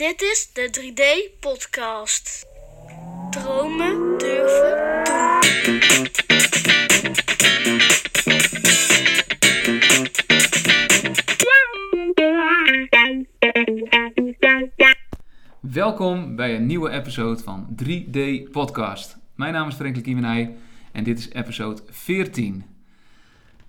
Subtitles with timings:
[0.00, 2.46] Dit is de 3D-podcast.
[3.30, 5.04] Dromen durven
[5.64, 6.08] doen.
[15.60, 19.18] Welkom bij een nieuwe episode van 3D Podcast.
[19.34, 20.56] Mijn naam is Franklin Kiemenij
[20.92, 22.64] en dit is episode 14.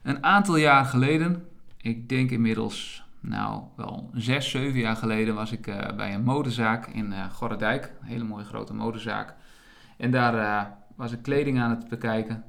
[0.01, 1.47] Een aantal jaar geleden,
[1.81, 6.87] ik denk inmiddels, nou wel 6, 7 jaar geleden, was ik eh, bij een modezaak
[6.87, 7.93] in eh Gorredijk.
[8.01, 9.35] Een hele mooie grote modezaak.
[9.97, 12.43] En daar eh, was ik kleding aan het bekijken.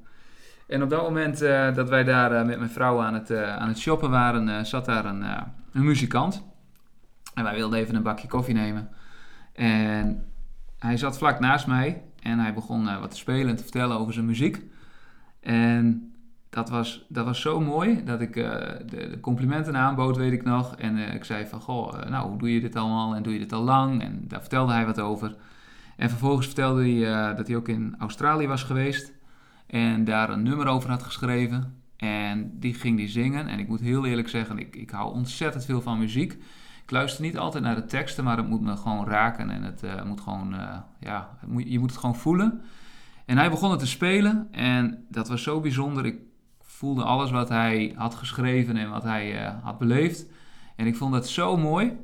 [0.67, 1.39] En op dat moment
[1.75, 5.23] dat wij daar met mijn vrouw aan het, aan het shoppen waren, zat daar een,
[5.73, 6.45] een muzikant.
[7.35, 8.89] En wij wilden even een bakje koffie nemen.
[9.53, 10.25] En
[10.79, 14.13] hij zat vlak naast mij en hij begon wat te spelen en te vertellen over
[14.13, 14.63] zijn muziek.
[15.41, 16.12] En
[16.53, 18.53] dat was, dat was zo mooi dat ik eh,
[18.87, 20.77] de, complimenten aanbood, weet ik nog.
[20.77, 23.33] En eh, ik zei van, goh, eh, nou, hoe doe je dit allemaal en doe
[23.33, 24.03] je dit al lang?
[24.03, 25.37] En daar vertelde hij wat over.
[25.97, 29.13] En vervolgens vertelde hij dat hij ook in Australië was geweest
[29.67, 31.83] en daar een nummer over had geschreven.
[31.97, 33.47] En die ging die zingen.
[33.47, 36.33] En ik moet heel eerlijk zeggen, ik, ik hou ontzettend veel van muziek.
[36.83, 39.51] Ik luister niet altijd naar de teksten, maar het moet me gewoon raken.
[39.51, 40.55] En het moet gewoon,
[41.01, 42.63] ja, moet, je moet het gewoon voelen.
[43.27, 44.49] En hij begon het te spelen.
[44.51, 46.07] En dat was zo bijzonder.
[46.07, 46.19] Ik
[46.83, 50.27] voelde alles wat hij had geschreven en wat hij eh, had beleefd.
[50.77, 51.99] En ik vond dat zo mooi.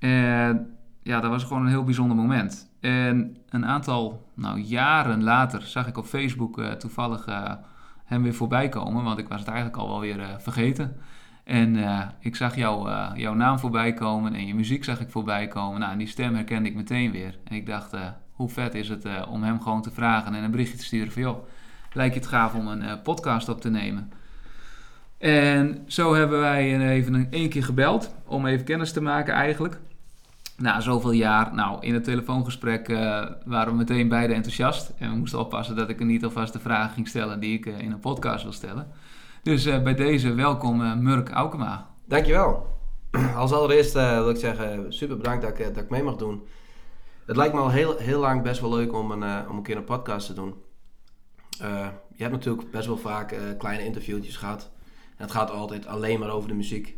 [0.00, 2.70] En ja, dat was gewoon een heel bijzonder moment.
[2.80, 7.52] En een aantal nou, jaren later zag ik op Facebook eh, toevallig eh,
[8.04, 9.04] hem weer voorbij komen.
[9.04, 10.96] Want ik was het eigenlijk al wel weer eh, vergeten.
[11.44, 15.10] En eh, ik zag jou, eh, jouw naam voorbij komen en je muziek zag ik
[15.10, 15.80] voorbij komen.
[15.80, 17.38] Nou, en die stem herkende ik meteen weer.
[17.44, 18.00] En ik dacht, eh,
[18.32, 21.12] hoe vet is het eh, om hem gewoon te vragen en een berichtje te sturen
[21.12, 21.22] van...
[21.22, 21.46] joh,
[21.94, 24.12] lijkt het gaaf om een eh, podcast op te nemen?
[25.18, 29.80] En zo hebben wij even een, één keer gebeld om even kennis te maken eigenlijk.
[30.56, 34.92] Na zoveel jaar, nou in het telefoongesprek eh, waren we meteen beide enthousiast.
[34.98, 37.66] En we moesten oppassen dat ik er niet alvast de vragen ging stellen die ik
[37.66, 38.88] eh, in een podcast wil stellen.
[39.42, 41.90] Dus bij deze welkom Murk Aukema.
[42.04, 42.78] Dankjewel.
[43.36, 46.42] Als allereerst wil ik zeggen, super bedankt dat ik, dat ik mee mag doen.
[47.26, 49.76] Het lijkt me al heel, heel lang best wel leuk om een, om een keer
[49.76, 50.54] een podcast te doen.
[51.60, 54.70] Eh, je hebt natuurlijk best wel vaak eh, kleine interviewtjes gehad.
[55.16, 56.96] En het gaat altijd alleen maar over de muziek.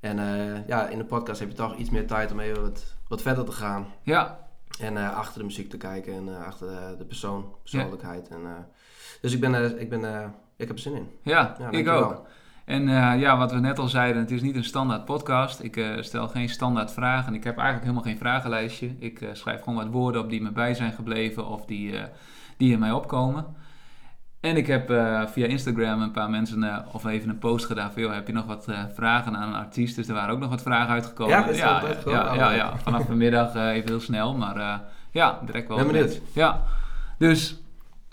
[0.00, 2.94] En eh, ja, in de podcast heb je toch iets meer tijd om even wat,
[3.08, 3.86] wat verder te gaan.
[4.02, 4.38] Ja,
[4.80, 8.28] En achter de muziek te kijken en achter de, de persoon, persoonlijkheid.
[8.28, 8.52] En, eh,
[9.20, 11.08] dus ik, ben, ik, ben, ik heb er zin in.
[11.22, 12.26] ja, Ja, ik ook.
[12.64, 12.88] En
[13.18, 15.62] ja, wat we net al zeiden, het is niet een standaard podcast.
[15.62, 17.34] Ik stel geen standaard vragen.
[17.34, 18.94] Ik heb eigenlijk helemaal geen vragenlijstje.
[18.98, 22.00] Ik schrijf gewoon wat woorden op die me bij zijn gebleven of die,
[22.56, 23.46] die in mij opkomen.
[24.44, 27.92] En ik heb eh, via Instagram een paar mensen eh, of even een post gedaan
[27.92, 28.02] van...
[28.02, 29.96] Joh, heb je nog wat eh, vragen aan een artiest?
[29.96, 31.32] Dus er waren ook nog wat vragen uitgekomen.
[31.32, 32.20] Ja, is dat ja, uitgekomen?
[32.20, 34.36] ja, Oh, ja, ja, vanaf vanmiddag even heel snel.
[34.36, 35.76] Maar ja, direct wel.
[35.76, 36.20] Ben benieuwd.
[36.32, 36.62] Ja,
[37.18, 37.62] dus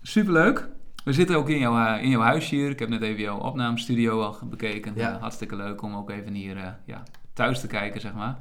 [0.01, 0.69] superleuk.
[1.03, 2.69] We zitten ook in jouw, in jouw huis hier.
[2.69, 4.93] Ik heb net even jouw opnamestudio al bekeken.
[4.95, 5.17] Ja.
[5.19, 7.03] Hartstikke leuk om ook even hier ja,
[7.33, 8.37] thuis te kijken, zeg maar.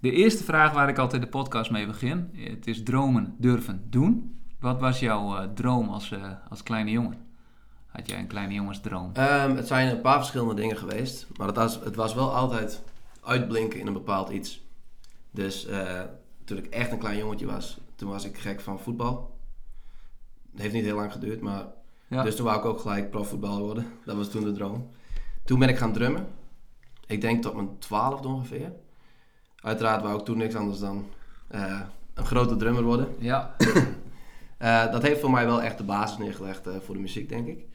[0.00, 2.30] De eerste vraag waar ik altijd de podcast mee begin.
[2.34, 4.41] Het is dromen durven doen.
[4.62, 7.26] Wat was jouw eh, droom als, eh, als kleine jongen?
[7.86, 9.10] Had jij een kleine jongensdroom?
[9.12, 12.82] Ehm, het zijn een paar verschillende dingen geweest, maar het was, het was wel altijd
[13.22, 14.62] uitblinken in een bepaald iets.
[15.30, 16.00] Dus eh,
[16.44, 19.38] toen ik echt een klein jongetje was, toen was ik gek van voetbal.
[20.52, 21.64] Het heeft niet heel lang geduurd, maar
[22.06, 22.22] Ja.
[22.22, 23.86] dus toen wou ik ook gelijk profvoetballer worden.
[24.06, 24.90] Dat was toen de droom.
[25.44, 26.26] Toen ben ik gaan drummen.
[27.06, 28.72] Ik denk tot mijn twaalfde ongeveer.
[29.56, 31.06] Uiteraard wou ik toen niks anders dan
[32.14, 33.08] een grote drummer worden.
[33.18, 33.54] ja.
[34.62, 37.46] Eh, dat heeft voor mij wel echt de basis neergelegd eh, voor de muziek, denk
[37.46, 37.58] ik.
[37.58, 37.68] Ik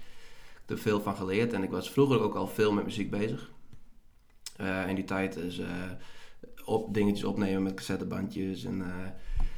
[0.66, 3.52] heb er veel van geleerd en ik was vroeger ook al veel met muziek bezig.
[4.56, 5.62] Eh, in die tijd is
[6.66, 8.84] op, dingetjes opnemen met cassettebandjes en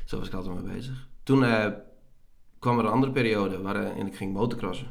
[0.06, 1.07] zo was ik altijd mee bezig.
[1.23, 1.40] Toen
[2.59, 4.88] kwam er een andere periode waarin ik ging motocrossen.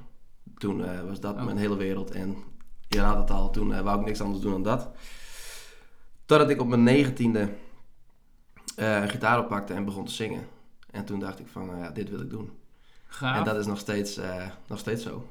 [0.57, 1.45] Toen was dat Oh.
[1.45, 2.37] mijn hele wereld en
[2.89, 4.91] je raadt het al, toen wou ik niks anders doen dan dat.
[6.27, 7.49] Totdat ik op mijn negentiende
[8.77, 10.57] een gitaar oppakte en begon te zingen.
[10.91, 12.51] En toen dacht ik van, eh, ja, dit wil ik doen.
[13.07, 13.37] Gaaf.
[13.37, 15.27] En dat is nog steeds, eh, nog steeds zo.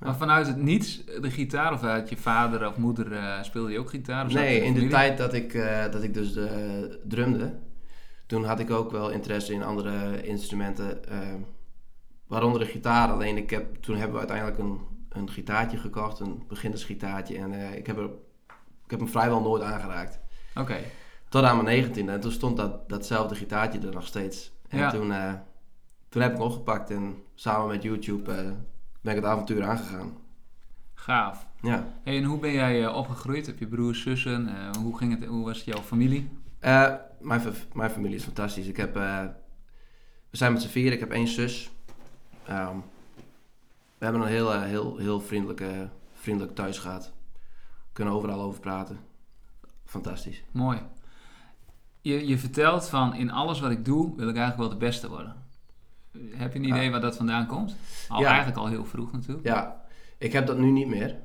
[0.00, 3.78] Maar vanuit het niets, de gitaar of uit je vader of moeder eh, speelde je
[3.78, 4.26] ook gitaar?
[4.26, 5.52] Of Nee, in de tijd dat ik,
[5.90, 6.38] dat ik dus
[7.04, 7.58] drumde,
[8.26, 11.18] toen had ik ook wel interesse in andere instrumenten, eh,
[12.26, 13.12] waaronder de gitaar.
[13.12, 17.38] Alleen ik heb, toen hebben we uiteindelijk een, een gitaartje gekocht, een beginnersgitaartje.
[17.38, 18.10] En ik, heb er,
[18.84, 20.18] ik heb hem vrijwel nooit aangeraakt.
[20.54, 20.76] Oké.
[21.28, 22.12] Tot aan mijn negentiende.
[22.12, 24.52] En toen stond dat, datzelfde gitaartje er nog steeds.
[24.68, 24.90] En Ja.
[24.90, 25.32] toen, eh,
[26.08, 28.50] toen heb ik hem opgepakt en samen met YouTube eh,
[29.00, 30.16] ben ik het avontuur aangegaan.
[30.94, 31.46] Gaaf.
[31.62, 31.86] Ja.
[32.02, 33.46] Hey, en hoe ben jij eh, opgegroeid?
[33.46, 34.72] Heb je broers, zussen?
[34.78, 36.30] Hoe, ging het, hoe was jouw familie?
[36.60, 37.42] Mijn,
[37.72, 38.66] mijn familie is fantastisch.
[38.66, 39.32] Ik heb, we
[40.30, 40.92] zijn met z'n vier.
[40.92, 41.70] Ik heb één zus.
[42.46, 42.76] Ehm,
[43.98, 47.12] we hebben een heel, heel, heel vriendelijke, vriendelijk thuis gehad.
[47.92, 48.98] Kunnen overal over praten.
[49.84, 50.42] Fantastisch.
[50.50, 50.78] Mooi.
[52.06, 55.08] Je, je vertelt van in alles wat ik doe wil ik eigenlijk wel de beste
[55.08, 55.34] worden.
[56.30, 56.90] Heb je een idee Ja.
[56.90, 57.76] waar dat vandaan komt?
[58.08, 58.26] Al Ja.
[58.28, 59.46] eigenlijk al heel vroeg natuurlijk.
[59.46, 59.84] Ja,
[60.18, 61.16] ik heb dat nu niet meer.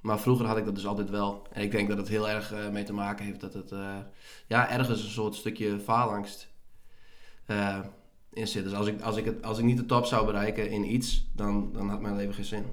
[0.00, 1.46] Maar vroeger had ik dat dus altijd wel.
[1.52, 3.72] En ik denk dat het heel erg eh, mee te maken heeft dat het...
[3.72, 3.96] eh,
[4.46, 6.48] ja, ergens een soort stukje faalangst
[7.46, 7.78] eh,
[8.32, 8.64] in zit.
[8.64, 11.26] Dus als ik, als, ik het, als ik niet de top zou bereiken in iets,
[11.34, 12.64] dan, dan had mijn leven geen zin.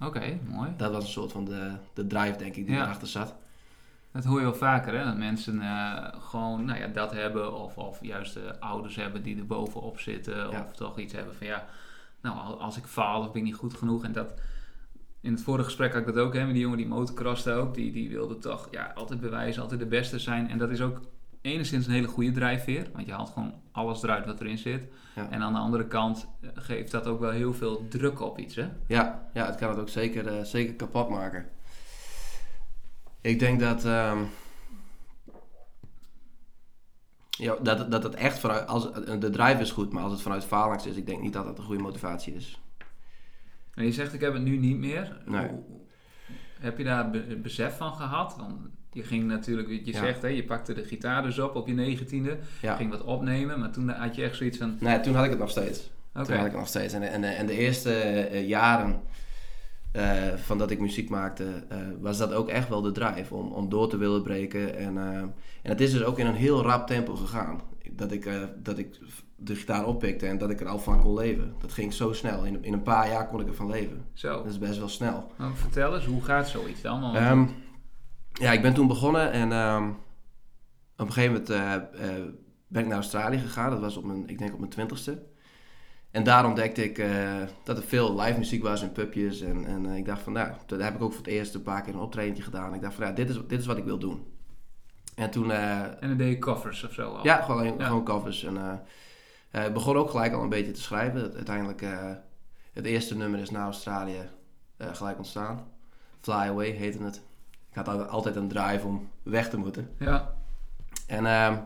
[0.00, 0.70] Oké, mooi.
[0.76, 2.82] Dat was een soort van de, de drive, denk ik, die Ja.
[2.82, 3.34] erachter zat.
[4.12, 5.04] Dat hoor je wel vaker, hè?
[5.04, 9.38] Dat mensen eh, gewoon nou ja, dat hebben, of, of juist de ouders hebben die
[9.38, 10.60] er bovenop zitten, Ja.
[10.64, 11.64] of toch iets hebben van ja,
[12.20, 14.04] nou al- als ik faal of ben ik niet goed genoeg.
[14.04, 14.34] En dat,
[15.20, 17.74] in het vorige gesprek had ik dat ook, hè, met die jongen die motocroste ook,
[17.74, 20.48] die, die wilde toch ja, altijd bewijzen, altijd de beste zijn.
[20.50, 21.00] En dat is ook
[21.40, 24.82] enigszins een hele goede drijfveer, want je haalt gewoon alles eruit wat erin zit.
[25.16, 25.30] Ja.
[25.30, 28.54] En aan de andere kant eh, geeft dat ook wel heel veel druk op iets,
[28.54, 28.68] hè?
[28.86, 31.46] Ja, ja het kan het ook zeker, eh, zeker kapot maken.
[33.22, 34.18] Ik denk dat, ehm,
[37.30, 40.44] ja, dat, dat het echt vanuit, als, de drive is goed, maar als het vanuit
[40.44, 42.60] faalangst is, ik denk niet dat dat een goede motivatie is.
[43.74, 45.22] En je zegt ik heb het nu niet meer.
[45.26, 45.48] Nee.
[45.48, 45.62] Hoe-
[46.60, 48.36] Heb je daar be- besef van gehad?
[48.36, 48.54] Want
[48.92, 49.98] je ging natuurlijk, je Ja.
[49.98, 52.38] zegt, hè, je pakte de gitaar dus op op je negentiende.
[52.60, 52.76] Ja.
[52.76, 54.76] Ging wat opnemen, maar toen had je echt zoiets van...
[54.80, 55.78] Nee, toen had ik het nog steeds.
[55.80, 56.94] Toen had ik het nog steeds.
[56.94, 59.00] En, de- en, en de eerste eh, jaren
[59.92, 63.52] eh, van dat ik muziek maakte, eh, was dat ook echt wel de drive om,
[63.52, 64.76] om door te willen breken.
[64.76, 67.60] En, eh, en het is dus ook in een heel rap tempo gegaan.
[67.90, 68.30] Dat ik,
[68.62, 68.98] dat ik
[69.36, 71.54] de gitaar oppikte en dat ik er al van kon leven.
[71.60, 72.44] Dat ging zo snel.
[72.44, 74.04] In, in een paar jaar kon ik ervan leven.
[74.12, 74.36] zo.
[74.42, 75.32] Dat is best wel snel.
[75.38, 77.00] Nou, vertel eens, hoe gaat zoiets dan?
[77.00, 77.44] Want- Ehm,
[78.32, 79.88] ja, ik ben toen begonnen en ehm,
[80.96, 81.48] op een gegeven moment
[82.68, 83.70] ben ik naar Australië gegaan.
[83.70, 85.22] Dat was op mijn, ik denk op mijn twintigste.
[86.12, 89.40] En daar ontdekte ik eh, dat er veel live muziek was in pubjes.
[89.40, 91.62] En, en eh, ik dacht van, nou, daar heb ik ook voor het eerst een
[91.62, 92.74] paar keer een optredentje gedaan.
[92.74, 94.26] Ik dacht van, ja, dit is, dit is wat ik wil doen.
[95.14, 97.24] En toen, eh, En dan deed je covers of zo al?
[97.24, 97.86] ja, gewoon, Ja.
[97.86, 98.44] gewoon covers.
[98.44, 98.82] En
[99.66, 101.34] ik begon ook gelijk al een beetje te schrijven.
[101.34, 101.84] Uiteindelijk,
[102.72, 104.28] het eerste nummer is naar Australië
[104.78, 105.64] gelijk ontstaan.
[106.20, 107.22] Fly Away heette het.
[107.70, 109.90] Ik had al- altijd een drive om weg te moeten.
[109.98, 110.34] Ja,
[111.06, 111.56] En, ehm,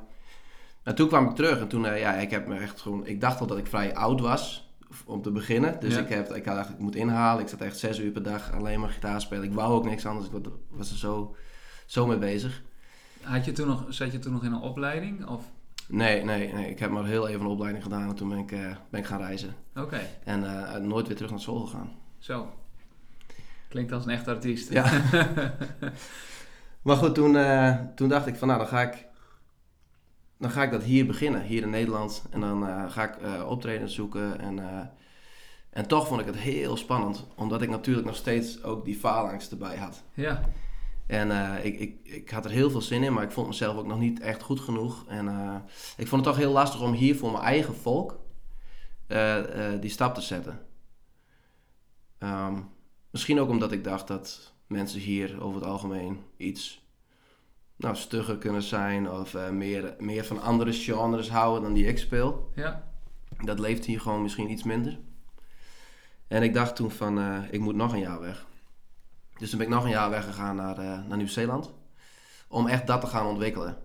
[0.86, 3.06] en toen kwam ik terug en toen, eh, ja, ik heb me echt gewoon...
[3.06, 4.70] Ik dacht al dat ik vrij oud was
[5.04, 5.80] om te beginnen.
[5.80, 6.00] Dus Ja.
[6.00, 7.42] ik, heb, ik had dacht, ik moet inhalen.
[7.42, 9.44] Ik zat echt zes uur per dag alleen maar gitaar spelen.
[9.44, 10.26] Ik wou ook niks anders.
[10.26, 11.36] Ik wa- was er zo,
[11.86, 12.62] zo mee bezig.
[13.20, 15.26] Had je toen nog, zat je toen nog in een opleiding?
[15.26, 15.42] Of?
[15.88, 16.70] Nee, nee, nee.
[16.70, 18.60] Ik heb maar heel even een opleiding gedaan en toen ben ik, eh,
[18.90, 19.54] ben ik gaan reizen.
[19.76, 21.90] Oké, En eh, nooit weer terug naar school gegaan.
[22.18, 22.48] zo.
[23.68, 24.72] Klinkt als een echt artiest.
[24.72, 24.84] Ja.
[26.82, 27.36] maar goed, toen,
[27.94, 29.06] toen dacht ik van nou, dan ga ik,
[30.38, 32.24] dan ga ik dat hier beginnen, hier in Nederland.
[32.30, 34.40] En dan eh, ga ik eh optredens zoeken.
[34.40, 34.86] En, eh,
[35.70, 39.50] en toch vond ik het heel spannend, omdat ik natuurlijk nog steeds ook die faalangst
[39.50, 40.02] erbij had.
[40.14, 40.40] ja.
[41.06, 41.30] En
[41.64, 43.98] ik, ik, ik had er heel veel zin in, maar ik vond mezelf ook nog
[43.98, 45.04] niet echt goed genoeg.
[45.08, 45.28] En
[45.96, 48.18] ik vond het toch heel lastig om hier voor mijn eigen volk
[49.80, 50.66] die stap te zetten.
[52.18, 52.60] Ehm,
[53.10, 56.85] misschien ook omdat ik dacht dat mensen hier over het algemeen iets
[57.76, 61.98] nou, stugger kunnen zijn of eh, meer, meer van andere genres houden dan die ik
[61.98, 62.50] speel.
[62.54, 62.84] ja.
[63.44, 64.98] Dat leeft hier gewoon misschien iets minder.
[66.28, 68.46] En ik dacht toen van, eh, ik moet nog een jaar weg.
[69.38, 71.72] Dus toen ben ik nog een jaar weggegaan naar, eh, naar Nieuw-Zeeland.
[72.48, 73.76] Om echt dat te gaan ontwikkelen.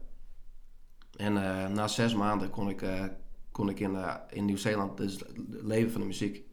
[1.17, 1.33] En
[1.73, 2.83] na zes maanden kon ik,
[3.51, 3.97] kon ik in,
[4.29, 6.43] in Nieuw-Zeeland dus leven van de muziek.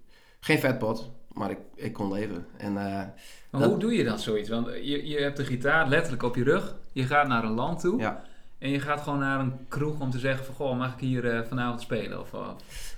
[0.40, 2.46] Geen vetpot, maar ik, ik kon leven.
[2.56, 3.14] En Maar
[3.50, 4.48] Dat- hoe doe je dat zoiets?
[4.48, 6.76] Want je, je hebt de gitaar letterlijk op je rug.
[6.98, 8.00] Je gaat naar een land toe.
[8.00, 8.22] ja,
[8.58, 10.54] En je gaat gewoon naar een kroeg om te zeggen van...
[10.54, 12.20] Goh, mag ik hier eh, vanavond spelen?
[12.20, 12.48] Of, uh,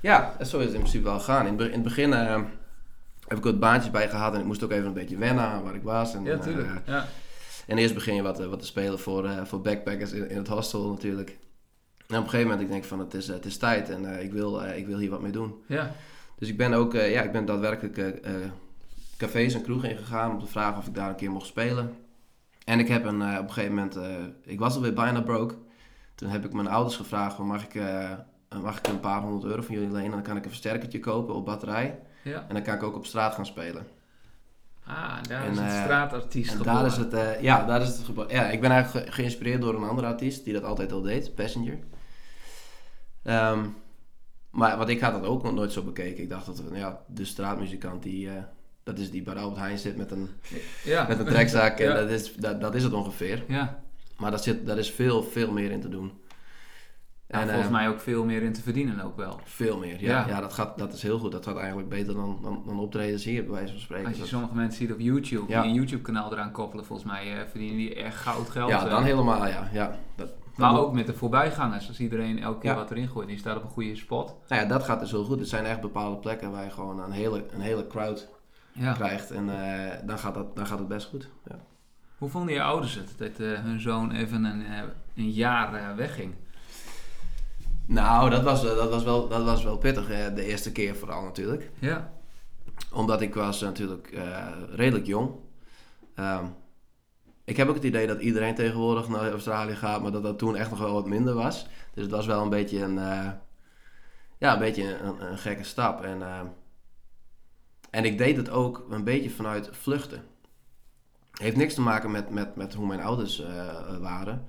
[0.00, 1.46] Ja, zo is het in principe wel gegaan.
[1.46, 2.42] In, in het begin eh,
[3.28, 5.62] heb ik wat baantjes bij gehad en ik moest ook even een beetje wennen aan
[5.62, 6.14] waar ik was.
[6.14, 6.68] En, ja, tuurlijk.
[6.68, 7.06] eh, ja.
[7.66, 10.88] en eerst begin je wat, wat te spelen voor, voor backpackers in, in het hostel
[10.90, 11.38] natuurlijk.
[12.06, 14.32] En op een gegeven moment ik denk van het is, het is tijd en ik,
[14.32, 15.54] wil, ik wil hier wat mee doen.
[15.66, 15.92] ja.
[16.38, 18.20] Dus ik ben ook ja, ik ben daadwerkelijk
[19.16, 21.94] cafés en kroegen ingegaan om te vragen of ik daar een keer mocht spelen.
[22.70, 25.54] En ik heb een, eh, op een gegeven moment, eh, ik was alweer bijna broke.
[26.14, 28.10] Toen heb ik mijn ouders gevraagd, van, mag, ik, eh,
[28.62, 30.10] mag ik een paar honderd euro van jullie lenen?
[30.10, 31.98] Dan kan ik een versterkertje kopen op batterij.
[32.22, 32.44] ja.
[32.48, 33.86] En dan kan ik ook op straat gaan spelen.
[34.84, 38.44] Ah, daar En, is het straatartiest En daar is het, ja, daar is het Ja,
[38.50, 41.78] ik ben eigenlijk ge- geïnspireerd door een andere artiest die dat altijd al deed, Passenger.
[43.22, 43.64] Ehm,
[44.50, 46.22] maar wat ik had dat ook nog nooit zo bekeken.
[46.22, 48.28] Ik dacht dat ja, de straatmuzikant die,
[48.82, 50.28] dat is die bij Albert Heijn zit met een,
[50.84, 51.06] ja.
[51.08, 51.94] met een trekzak en ja.
[51.94, 53.44] dat, is, dat, dat is het ongeveer.
[53.48, 53.82] ja.
[54.16, 56.12] Maar daar zit, daar is veel, veel meer in te doen.
[57.26, 59.40] En En, volgens eh, mij ook veel meer in te verdienen ook wel.
[59.44, 60.08] Veel meer, ja.
[60.10, 60.28] Ja.
[60.28, 61.32] Ja, dat, gaat, dat is heel goed.
[61.32, 64.06] Dat gaat eigenlijk beter dan, dan, dan optredens hier, bij wijze van spreken.
[64.06, 67.08] Als je Dat- sommige mensen ziet op YouTube, die een YouTube kanaal eraan koppelen, volgens
[67.12, 68.70] mij eh, verdienen die echt goud geld.
[68.70, 68.90] ja, eh.
[68.90, 69.68] dan helemaal, ja.
[69.72, 72.76] ja dat, Maar dat- ook met de voorbijgangers, als iedereen elke keer Ja.
[72.76, 74.36] wat erin gooit, die staat op een goede spot.
[74.48, 75.38] Nou ja, dat gaat dus heel goed.
[75.38, 78.28] Het zijn echt bepaalde plekken waar je gewoon een hele, een hele crowd
[78.72, 78.92] Ja.
[78.92, 79.30] krijgt.
[79.30, 81.28] En eh, dan, gaat dat, dan gaat het best goed.
[81.44, 81.58] Ja.
[82.18, 84.82] Hoe vonden je ouders het, dat eh, hun zoon even een, eh,
[85.14, 86.34] een jaar wegging?
[87.86, 90.06] Nou, dat was, dat, was wel, dat was wel pittig.
[90.06, 91.70] de eerste keer vooral natuurlijk.
[91.78, 92.12] Ja,
[92.92, 94.18] Omdat ik was natuurlijk
[94.70, 95.30] redelijk jong.
[96.14, 96.44] Ehm,
[97.44, 100.56] ik heb ook het idee dat iedereen tegenwoordig naar Australië gaat, maar dat dat toen
[100.56, 101.66] echt nog wel wat minder was.
[101.94, 102.94] Dus het was wel een beetje een,
[104.38, 106.02] ja, een, beetje een, een gekke stap.
[106.02, 106.46] En, ehm,
[107.90, 110.24] en ik deed het ook een beetje vanuit vluchten.
[111.32, 114.46] Heeft niks te maken met, met, met hoe mijn ouders eh, waren.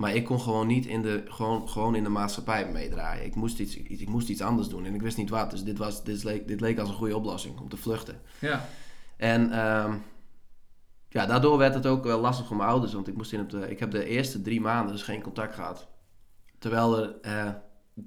[0.00, 3.24] Maar ik kon gewoon niet in de, gewoon, gewoon in de maatschappij meedraaien.
[3.24, 5.50] Ik moest, iets, ik, ik moest iets anders doen en ik wist niet wat.
[5.50, 8.20] Dus dit, was, dit, leek, dit leek als een goede oplossing om te vluchten.
[8.38, 8.68] ja,
[9.16, 9.94] En ehm,
[11.08, 12.92] ja, daardoor werd het ook wel lastig voor mijn ouders.
[12.92, 15.54] Want ik, moest in het, eh, ik heb de eerste drie maanden dus geen contact
[15.54, 15.88] gehad.
[16.58, 17.50] Terwijl er, eh,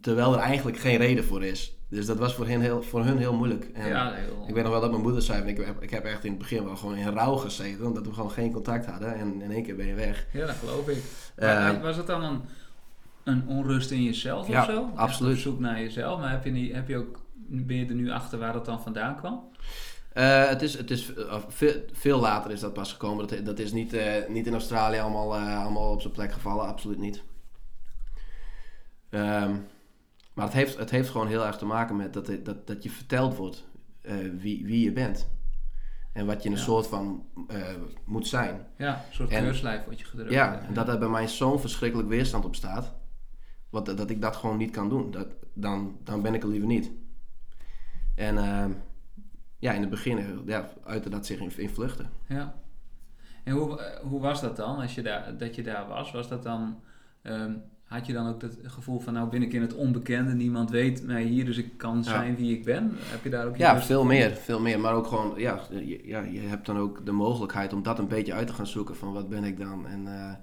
[0.02, 1.78] terwijl er eigenlijk geen reden voor is.
[1.94, 3.70] Dus dat was voor hen heel, voor hun heel moeilijk.
[3.74, 6.06] En ja heel, Ik weet nog wel dat mijn moeder zei, ik heb, ik heb
[6.06, 7.86] echt in het begin wel gewoon in rouw gezeten.
[7.86, 9.16] Omdat we gewoon geen contact hadden.
[9.16, 10.28] En in één keer ben je weg.
[10.32, 11.04] ja, dat geloof ik.
[11.36, 12.42] Eh, was het dan een,
[13.24, 14.90] een onrust in jezelf Ja, of zo?
[14.96, 15.36] Absoluut.
[15.36, 18.12] Op zoek naar jezelf, maar heb je, niet, heb je ook, ben je er nu
[18.12, 19.52] achter waar het dan vandaan kwam?
[20.14, 23.28] Eh, het is, het is eh, veel, veel later is dat pas gekomen.
[23.28, 23.96] Dat, dat is niet,
[24.28, 27.24] niet in Australië allemaal, allemaal op zijn plek gevallen, absoluut niet.
[29.10, 29.56] Ehm,
[30.34, 32.90] maar het heeft, het heeft gewoon heel erg te maken met dat, dat, dat je
[32.90, 33.64] verteld wordt
[34.02, 35.30] eh, wie, wie je bent.
[36.14, 36.62] En wat je een Ja.
[36.62, 37.62] soort van eh,
[38.06, 38.68] moet zijn.
[38.78, 40.32] Ja, een soort En- keurslijf wat je gedrukt.
[40.32, 40.66] Ja, hebt.
[40.66, 42.94] en dat er bij mij zo'n verschrikkelijk weerstand op staat.
[43.70, 45.12] Wat, dat ik dat gewoon niet kan doen.
[45.12, 46.92] Dat, dan, dan ben ik er liever niet.
[48.16, 48.72] En ehm,
[49.60, 52.10] ja, in het begin eh, ja, uitte dat zich in, in vluchten.
[52.28, 52.56] Ja.
[53.44, 56.12] En hoe, hoe was dat dan, als je daar, dat je daar was?
[56.12, 56.82] Was dat dan,
[57.22, 57.54] ehm,
[57.94, 61.04] had je dan ook het gevoel van, nou ben ik in het onbekende, niemand weet
[61.04, 62.04] mij hier, dus ik kan Ja.
[62.04, 62.92] zijn wie ik ben?
[62.96, 64.80] Heb je daar ook Ja, veel meer, veel meer.
[64.80, 68.08] Maar ook gewoon, ja, je, ja, je hebt dan ook de mogelijkheid om dat een
[68.08, 69.88] beetje uit te gaan zoeken van wat ben ik dan.
[69.88, 70.34] En, eh,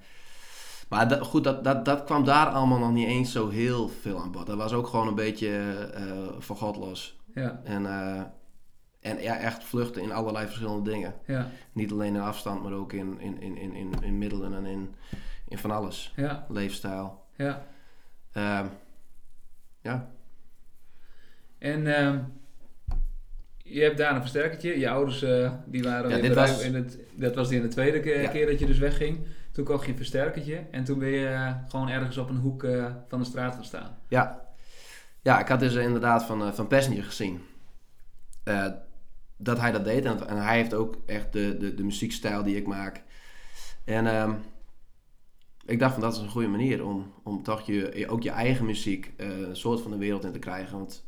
[0.89, 4.19] maar dat, goed, dat, dat, dat kwam daar allemaal nog niet eens zo heel veel
[4.21, 4.47] aan bod.
[4.47, 5.49] Dat was ook gewoon een beetje
[5.93, 6.03] eh
[6.39, 7.19] van God los.
[7.33, 8.21] Ja, En, eh,
[8.99, 11.13] en ja, echt vluchten in allerlei verschillende dingen.
[11.27, 14.65] ja, Niet alleen in afstand, maar ook in, in, in, in, in, in middelen en
[14.65, 14.95] in,
[15.47, 16.13] in van alles.
[16.15, 17.19] ja, Leefstijl.
[17.35, 17.65] Ja.
[18.31, 18.65] Ehm,
[19.81, 20.09] ja,
[21.57, 22.19] En ehm,
[23.57, 24.79] je hebt daar een versterkertje.
[24.79, 27.67] Je ouders eh, die waren Ja, weer dit was- in het, dat was in de
[27.67, 28.29] tweede keer, Ja.
[28.29, 29.25] keer dat je dus wegging.
[29.51, 32.63] Toen kocht je een versterkertje en toen ben je eh, gewoon ergens op een hoek
[32.63, 33.97] eh, van de straat gaan staan.
[34.07, 34.49] ja.
[35.21, 37.41] ja, ik had dus inderdaad van, van Passenger gezien.
[39.37, 40.05] dat hij dat deed.
[40.05, 43.01] En, en hij heeft ook echt de, de, de muziekstijl die ik maak.
[43.83, 44.33] En ehm,
[45.71, 48.65] ik dacht van dat is een goede manier om, om toch je, ook je eigen
[48.65, 50.77] muziek eh, een soort van de wereld in te krijgen.
[50.77, 51.05] Want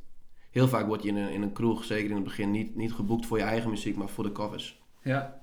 [0.51, 2.93] heel vaak word je in een, in een kroeg, zeker in het begin, niet, niet
[2.93, 4.81] geboekt voor je eigen muziek, maar voor de covers.
[5.01, 5.41] Ja.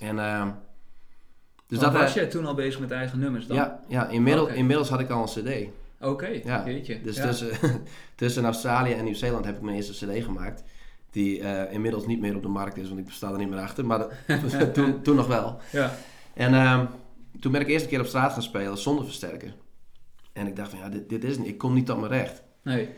[0.00, 0.48] En ehm,
[1.66, 3.56] dus dat was eh, jij toen al bezig met eigen nummers dan?
[3.56, 5.68] Ja, ja inmiddels, inmiddels had ik al een cd.
[6.00, 7.00] Oké, Ja, jeetje.
[7.00, 7.26] Dus ja.
[7.26, 7.50] tussen,
[8.14, 10.62] tussen Australië en Nieuw-Zeeland heb ik mijn eerste cd gemaakt.
[11.10, 13.58] Die eh, inmiddels niet meer op de markt is, want ik sta er niet meer
[13.58, 13.86] achter.
[13.86, 14.06] Maar
[14.72, 15.58] toen, toen nog wel.
[15.72, 15.92] Ja,
[16.34, 16.84] En ehm,
[17.40, 19.54] toen ben ik eerst een keer op straat gaan spelen zonder versterker.
[20.32, 22.42] En ik dacht van ja, dit, dit is niet, ik kom niet tot mijn recht.
[22.62, 22.88] nee.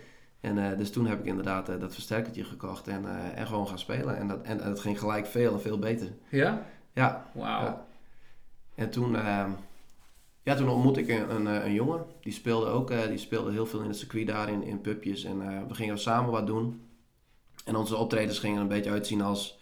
[0.41, 3.69] En eh, dus toen heb ik inderdaad eh, dat versterkertje gekocht en, eh, en gewoon
[3.69, 4.17] gaan spelen.
[4.17, 6.09] En dat, en, het ging gelijk veel en veel beter.
[6.29, 6.67] Ja?
[6.93, 7.63] Ja, Wauw.
[7.63, 7.87] Ja.
[8.75, 9.51] En toen, ehm,
[10.43, 12.05] ja, toen ontmoette ik een, een, een jongen.
[12.21, 15.25] Die speelde ook die speelde heel veel in het circuit daar in, in pubjes.
[15.25, 16.83] En we gingen samen wat doen.
[17.65, 19.58] En onze optredens gingen een beetje uitzien als...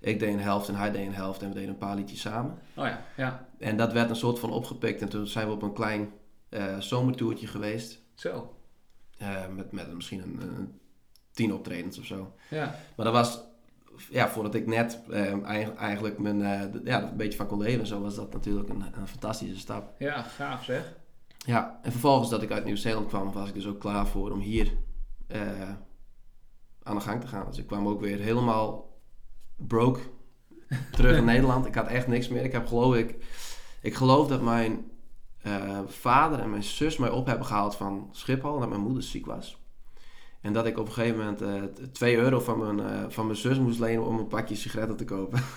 [0.00, 1.42] Ik deed een helft en hij deed een helft.
[1.42, 2.58] En we deden een paar liedjes samen.
[2.76, 3.48] Oh ja, ja.
[3.58, 5.02] En dat werd een soort van opgepikt.
[5.02, 6.12] En toen zijn we op een klein
[6.48, 8.02] eh zomertoertje geweest.
[8.14, 8.54] Zo.
[9.18, 10.80] eh, met, met misschien een, een
[11.32, 12.32] tien optredens of zo.
[12.50, 13.40] Ja, Maar dat was...
[14.10, 16.38] Ja, voordat ik net eh, eigen- eigenlijk mijn,
[16.84, 17.86] ja, een beetje van kon leven.
[17.86, 19.94] Zo was dat natuurlijk een, een fantastische stap.
[19.98, 20.96] ja, gaaf zeg.
[21.46, 24.40] Ja, en vervolgens dat ik uit Nieuw-Zeeland kwam, was ik dus ook klaar voor om
[24.40, 24.72] hier
[26.82, 27.46] aan de gang te gaan.
[27.46, 28.87] Dus ik kwam ook weer helemaal
[29.66, 30.00] broke
[30.92, 31.66] terug in Nederland.
[31.66, 32.44] Ik had echt niks meer.
[32.44, 33.14] Ik heb geloof ik,
[33.82, 34.90] ik geloof dat mijn
[35.42, 39.26] eh, vader en mijn zus mij op hebben gehaald van Schiphol, omdat mijn moeder ziek
[39.26, 39.56] was.
[40.40, 41.62] En dat ik op een gegeven moment eh
[41.92, 45.04] 2 euro van mijn, eh, van mijn zus moest lenen om een pakje sigaretten te
[45.04, 45.40] kopen.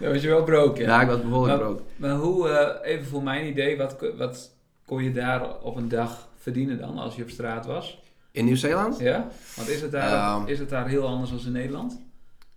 [0.00, 0.82] Dat was je wel broken.
[0.84, 1.82] Ja, ik was behoorlijk Maar- broke.
[1.96, 4.50] Maar hoe, even voor mijn idee, wat, wat
[4.86, 8.00] kon je daar op een dag verdienen dan als je op straat was?
[8.30, 8.98] In Nieuw-Zeeland?
[8.98, 9.28] Ja?
[9.56, 10.46] Want is het daar, Ehm.
[10.48, 12.00] is het daar heel anders dan in Nederland?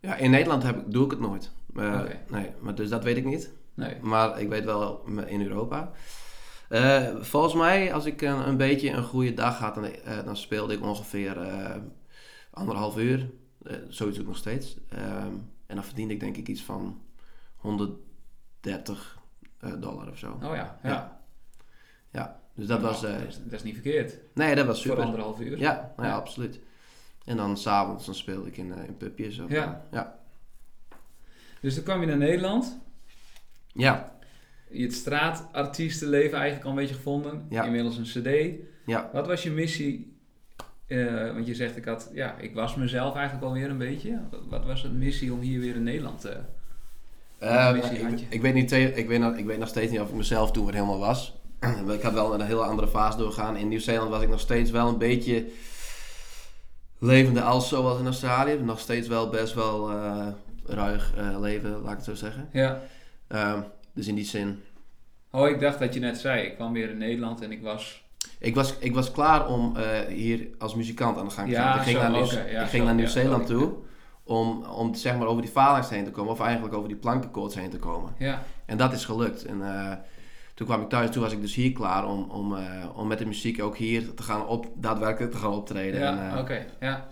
[0.05, 1.51] Ja, in Nederland heb ik, doe ik het nooit.
[1.75, 2.01] Eh.
[2.29, 3.51] Nee, maar dus dat weet ik niet.
[3.73, 3.95] Nee.
[4.01, 5.91] Maar ik weet wel in Europa.
[6.69, 10.37] Eh, volgens mij, als ik een, een beetje een goede dag had, dan, eh, dan
[10.37, 11.37] speelde ik ongeveer
[12.51, 13.29] anderhalf uur.
[13.87, 14.77] Zoiets doe ik nog steeds.
[14.89, 15.33] Ehm,
[15.65, 17.01] en dan verdiende ik denk ik iets van
[17.55, 19.17] 130
[19.59, 20.31] eh, dollar of zo.
[20.31, 20.89] Oh ja, ja.
[20.89, 21.19] Ja.
[22.11, 23.01] Ja, dus dat was...
[23.01, 24.17] dat, is, dat is niet verkeerd.
[24.33, 25.03] nee, dat was Voor super.
[25.05, 25.57] anderhalf uur.
[25.57, 26.19] Ja, nou ja, Ja.
[26.19, 26.59] absoluut.
[27.25, 29.39] En dan s'avonds dan speelde ik in, eh, in pubjes.
[29.39, 29.85] Of, Ja.
[29.91, 30.19] ja.
[31.61, 32.79] Dus dan kwam je naar Nederland.
[33.73, 34.13] Ja,
[34.69, 37.45] Je hebt straatartiestenleven eigenlijk al een beetje gevonden.
[37.49, 37.63] Ja.
[37.63, 38.59] Inmiddels een cd.
[38.85, 39.09] ja.
[39.13, 40.17] Wat was je missie?
[40.87, 44.19] Eh, want je zegt, ik, had, ja, ik was mezelf eigenlijk alweer een beetje.
[44.31, 46.37] Wat, wat was de missie om hier weer in Nederland te...
[47.37, 50.15] Eh, ik, ik, weet niet, ik, weet nog, ik weet nog steeds niet of ik
[50.15, 51.35] mezelf toen weer helemaal was.
[51.89, 53.57] ik had wel een hele andere fase doorgaan.
[53.57, 55.45] In Nieuw-Zeeland was ik nog steeds wel een beetje
[57.05, 58.59] levende als zoals in Australië.
[58.61, 60.27] Nog steeds wel best wel eh,
[60.65, 62.49] ruig eh, leven, laat ik het zo zeggen.
[62.51, 62.79] Ja.
[63.27, 63.59] Ehm,
[63.93, 64.63] dus in die zin.
[65.31, 68.03] Oh, ik dacht dat je net zei, ik kwam weer in Nederland en ik was...
[68.39, 71.61] Ik was, ik was klaar om eh, hier als muzikant aan de gang te Ja,
[71.71, 71.77] gaan.
[71.77, 73.73] Ik ging zo, naar, Nieuw- ja, ik ging zo, naar ja, Nieuw-Zeeland toe
[74.23, 76.31] om, om zeg maar over die phalanx heen te komen.
[76.31, 78.13] Of eigenlijk over die plankenkoorts heen te komen.
[78.17, 79.45] Ja, En dat is gelukt.
[79.45, 79.61] En
[80.55, 83.17] toen kwam ik thuis, toen was ik dus hier klaar om, om, eh, om met
[83.17, 85.99] de muziek ook hier te gaan op, daadwerkelijk te gaan optreden.
[85.99, 86.65] ja en, eh, oké.
[86.79, 87.07] Ja.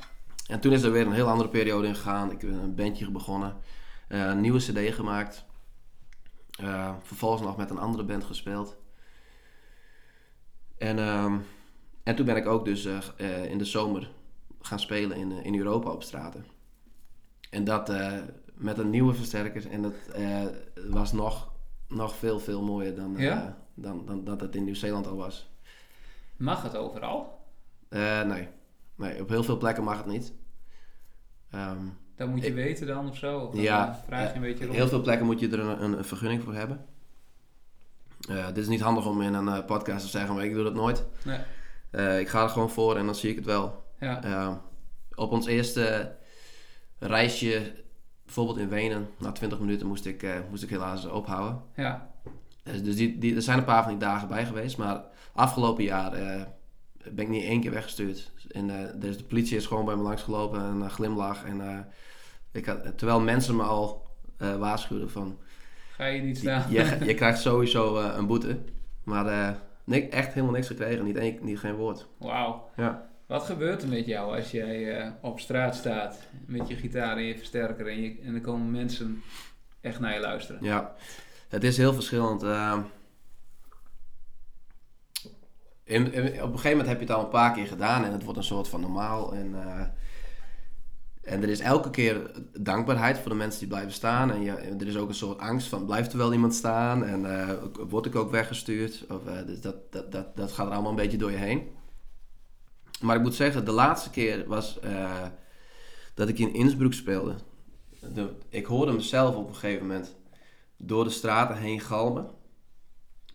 [0.48, 2.32] en toen is er weer een heel andere periode in gegaan.
[2.32, 3.56] Ik heb een bandje begonnen,
[4.08, 5.46] eh, een nieuwe cd gemaakt.
[7.02, 8.78] Vervolgens nog met een andere band gespeeld.
[10.78, 11.38] En, ehm,
[12.04, 12.86] en toen ben ik ook dus
[13.50, 14.12] in de zomer
[14.62, 16.46] gaan spelen in, in Europa op straten.
[17.50, 17.92] En dat
[18.54, 19.70] met een nieuwe versterker.
[19.70, 19.96] En dat
[20.90, 21.53] was nog,
[21.94, 23.58] nog veel, veel mooier dan, eh, Ja?
[23.74, 25.50] dan, dan dat het in Nieuw-Zeeland al was.
[26.36, 27.40] Mag het overal?
[27.90, 28.48] Eh, nee.
[28.96, 30.34] nee, op heel veel plekken mag het niet.
[31.52, 31.78] Ehm,
[32.16, 33.40] Dat moet je Ik- weten dan of zo?
[33.40, 34.78] Of Ja, eh, vraag je een beetje rond?
[34.78, 36.86] Heel veel plekken moet je er een, een, een vergunning voor hebben.
[38.30, 40.74] Eh, dit is niet handig om in een podcast te zeggen, maar ik doe dat
[40.74, 41.06] nooit.
[41.26, 41.40] Nee.
[42.20, 43.84] Ik ga er gewoon voor en dan zie ik het wel.
[44.00, 44.24] Ja.
[44.24, 44.56] Eh,
[45.16, 46.16] op ons eerste
[47.00, 47.83] reisje,
[48.36, 51.62] bijvoorbeeld in Wenen, na 20 minuten moest ik, eh, moest ik helaas ophouden.
[51.76, 52.12] ja.
[52.64, 55.84] Dus dus die, die, er zijn een paar van die dagen bij geweest, maar afgelopen
[55.84, 56.42] jaar eh,
[57.12, 58.32] ben ik niet één keer weggestuurd.
[58.52, 61.44] En, dus de politie is gewoon bij me langs gelopen en een glimlach.
[61.46, 61.88] En,
[62.52, 64.06] ik had, terwijl mensen me al
[64.38, 65.38] waarschuwden van,
[65.96, 66.72] Ga je niet staan?
[66.72, 68.58] je, je krijgt sowieso een boete.
[69.04, 72.08] Maar eh, ni- echt helemaal niks gekregen, niet, één, niet geen woord.
[72.18, 72.70] Wauw.
[72.76, 73.10] Ja.
[73.26, 77.24] Wat gebeurt er met jou als jij eh, op straat staat met je gitaar en
[77.24, 79.24] je versterker en, je, en er komen mensen
[79.82, 80.64] echt naar je luisteren?
[80.64, 80.96] Ja,
[81.48, 82.44] het is heel verschillend.
[82.44, 82.80] Ehm,
[85.84, 88.24] in, op een gegeven moment heb je het al een paar keer gedaan en het
[88.24, 89.34] wordt een soort van normaal.
[89.34, 89.86] En, eh,
[91.34, 94.32] en er is elke keer dankbaarheid voor de mensen die blijven staan.
[94.32, 97.06] En je, er is ook een soort angst van, blijft er wel iemand staan?
[97.06, 97.54] En eh,
[97.90, 99.06] word ik ook weggestuurd?
[99.10, 101.82] Of, dus dat, dat, dat, dat gaat er allemaal een beetje door je heen.
[103.04, 105.22] Maar ik moet zeggen, de laatste keer was eh,
[106.14, 107.36] dat ik in Innsbruck speelde.
[108.14, 110.16] De, ik hoorde mezelf op een gegeven moment
[110.78, 112.28] door de straten heen galmen.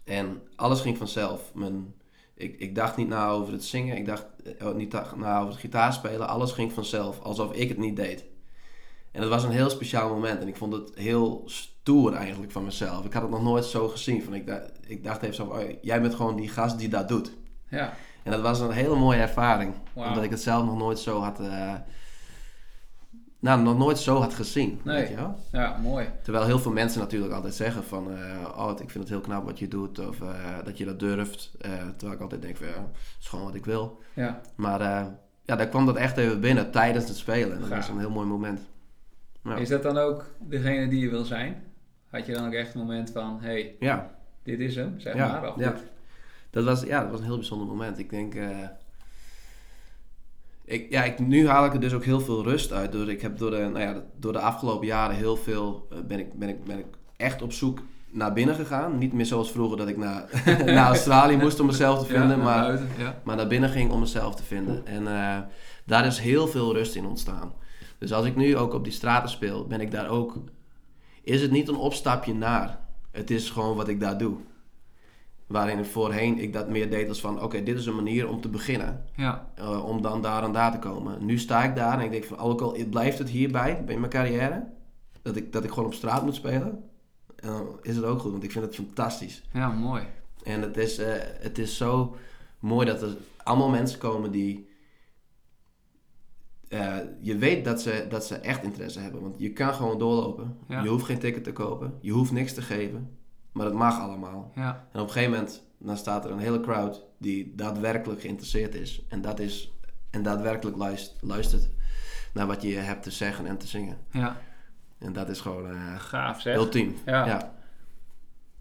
[0.04, 1.54] En alles ging vanzelf.
[1.54, 1.94] Mijn,
[2.34, 4.26] ik, ik dacht niet na over het zingen, ik dacht
[4.58, 6.28] eh, niet ta- na over het gitaarspelen.
[6.28, 8.24] Alles ging vanzelf, alsof ik het niet deed.
[9.12, 12.64] En het was een heel speciaal moment en ik vond het heel stoer eigenlijk van
[12.64, 13.04] mezelf.
[13.04, 14.22] Ik had het nog nooit zo gezien.
[14.22, 17.08] Van ik, dacht, ik dacht even zo, oh, jij bent gewoon die gast die dat
[17.08, 17.32] doet.
[17.68, 17.94] Ja,
[18.28, 19.74] En dat was een hele mooie ervaring.
[19.94, 21.40] Omdat ik het zelf nog nooit zo had...
[21.40, 21.74] eh,
[23.40, 24.80] nou, nog nooit zo had gezien.
[24.84, 24.96] Nee.
[24.96, 25.36] Weet je wel?
[25.52, 26.06] ja mooi.
[26.22, 28.10] Terwijl heel veel mensen natuurlijk altijd zeggen van...
[28.10, 30.08] eh, oh, ik vind het heel knap wat je doet.
[30.08, 30.28] Of eh,
[30.64, 31.50] dat je dat durft.
[31.96, 32.66] Terwijl ik altijd denk van...
[32.66, 32.84] Ja, dat
[33.20, 33.98] is gewoon wat ik wil.
[34.14, 34.80] Ja, Maar
[35.42, 37.52] ja, daar kwam dat echt even binnen tijdens het spelen.
[37.52, 37.78] En dat Gaaf.
[37.78, 38.60] was een heel mooi moment.
[39.42, 39.56] Ja.
[39.56, 41.62] Is dat dan ook degene die je wil zijn?
[42.10, 44.10] Had je dan ook echt een moment van, hey, Ja,
[44.42, 45.54] dit is hem, zeg Ja, maar?
[45.54, 45.74] Of ja.
[46.50, 47.98] Dat was, ja, dat was een heel bijzonder moment.
[47.98, 48.34] Ik denk...
[48.34, 48.68] eh,
[50.64, 52.92] ik, ja, ik, nu haal ik er dus ook heel veel rust uit.
[52.92, 55.86] Door, ik heb door de, nou ja, door de afgelopen jaren heel veel...
[55.90, 58.98] eh, ben, ik, ben, ik, ben ik echt op zoek naar binnen gegaan.
[58.98, 62.38] Niet meer zoals vroeger dat ik naar, naar Australië moest om mezelf te vinden.
[62.38, 63.20] maar buiten, ja.
[63.24, 64.86] maar naar binnen ging om mezelf te vinden.
[64.86, 65.38] En eh,
[65.84, 67.52] daar is heel veel rust in ontstaan.
[67.98, 70.38] Dus als ik nu ook op die straten speel, ben ik daar ook.
[71.22, 72.78] Is het niet een opstapje naar?
[73.10, 74.36] Het is gewoon wat ik daar doe.
[75.48, 78.48] Waarin voorheen ik dat meer deed als van: oké, dit is een manier om te
[78.48, 79.04] beginnen.
[79.16, 81.24] Ja, eh, om dan daar en daar te komen.
[81.24, 84.10] Nu sta ik daar en ik denk van: ook al blijft het hierbij, bij mijn
[84.10, 84.68] carrière,
[85.22, 86.84] dat ik, dat ik gewoon op straat moet spelen.
[87.36, 89.42] En dan is het ook goed, want ik vind het fantastisch.
[89.52, 90.02] ja, mooi.
[90.42, 92.16] En het is, eh, het is zo
[92.58, 94.68] mooi dat er allemaal mensen komen die...
[96.68, 99.20] eh, je weet dat ze, dat ze echt interesse hebben.
[99.22, 100.56] Want je kan gewoon doorlopen.
[100.68, 100.82] Ja.
[100.82, 101.94] Je hoeft geen ticket te kopen.
[102.00, 103.17] Je hoeft niks te geven.
[103.58, 104.52] Maar het mag allemaal.
[104.54, 108.74] Ja, En op een gegeven moment dan staat er een hele crowd die daadwerkelijk geïnteresseerd
[108.74, 109.02] is.
[109.08, 109.72] En, dat is,
[110.10, 111.68] en daadwerkelijk luist- luistert
[112.32, 113.98] naar wat je hebt te zeggen en te zingen.
[114.10, 114.36] ja.
[114.98, 116.56] En dat is gewoon eh Gaaf zeg.
[116.56, 116.96] ultiem.
[117.04, 117.26] Ja.
[117.26, 117.52] Ja.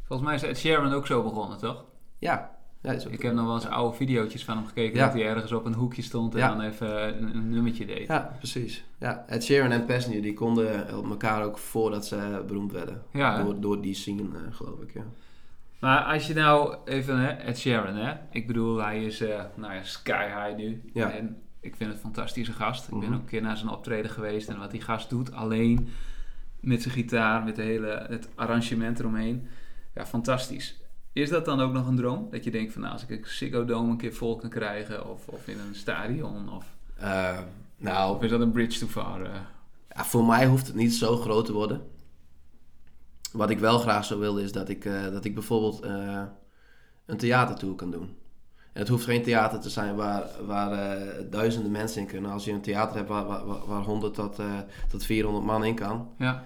[0.03, 1.85] Volgens mij is Ed Sheeran ook zo begonnen, toch?
[2.17, 2.56] Ja.
[2.87, 5.25] Ja, is ook- Ik heb nog wel eens oude video's van hem gekeken dat hij
[5.25, 8.07] ergens op een hoekje stond en dan even een, een nummertje deed.
[8.07, 8.83] ja, precies.
[8.99, 9.23] Ja.
[9.27, 13.03] Ed Sheeran en Pesnier die konden op elkaar ook voordat ze beroemd werden.
[13.43, 14.93] Door, door die scene, eh, geloof ik.
[14.93, 15.03] Ja.
[15.79, 18.13] Maar als je nou even, hè, Ed Sheeran, hè?
[18.31, 20.81] Ik bedoel, hij is eh, nou ja, sky high nu.
[20.93, 21.11] Ja.
[21.11, 22.83] En ik vind het een fantastische gast.
[22.83, 23.13] Ik ben Mhm.
[23.13, 25.87] ook een keer naar zijn optreden geweest en wat die gast doet, alleen
[26.59, 29.47] met zijn gitaar, met de hele, het arrangement eromheen.
[29.95, 30.77] Ja, fantastisch.
[31.17, 32.27] Is dat dan ook nog een droom?
[32.31, 35.09] Dat je denkt van, nou, als ik een Ziggo Dome een keer vol kan krijgen
[35.09, 37.37] of, of in een stadion of, Eh,
[37.77, 39.21] nou, of is dat een bridge too far?
[39.21, 39.31] eh?
[39.95, 41.81] Ja, voor mij hoeft het niet zo groot te worden.
[43.31, 45.83] Wat ik wel graag zou willen is dat ik, eh, dat ik bijvoorbeeld
[47.05, 48.15] een theatertour kan doen.
[48.73, 50.97] En het hoeft geen theater te zijn waar, waar
[51.29, 52.31] duizenden mensen in kunnen.
[52.31, 54.39] Als je een theater hebt waar, waar, waar- waar 100 tot,
[54.89, 56.09] tot 400 man in kan.
[56.17, 56.43] Ja,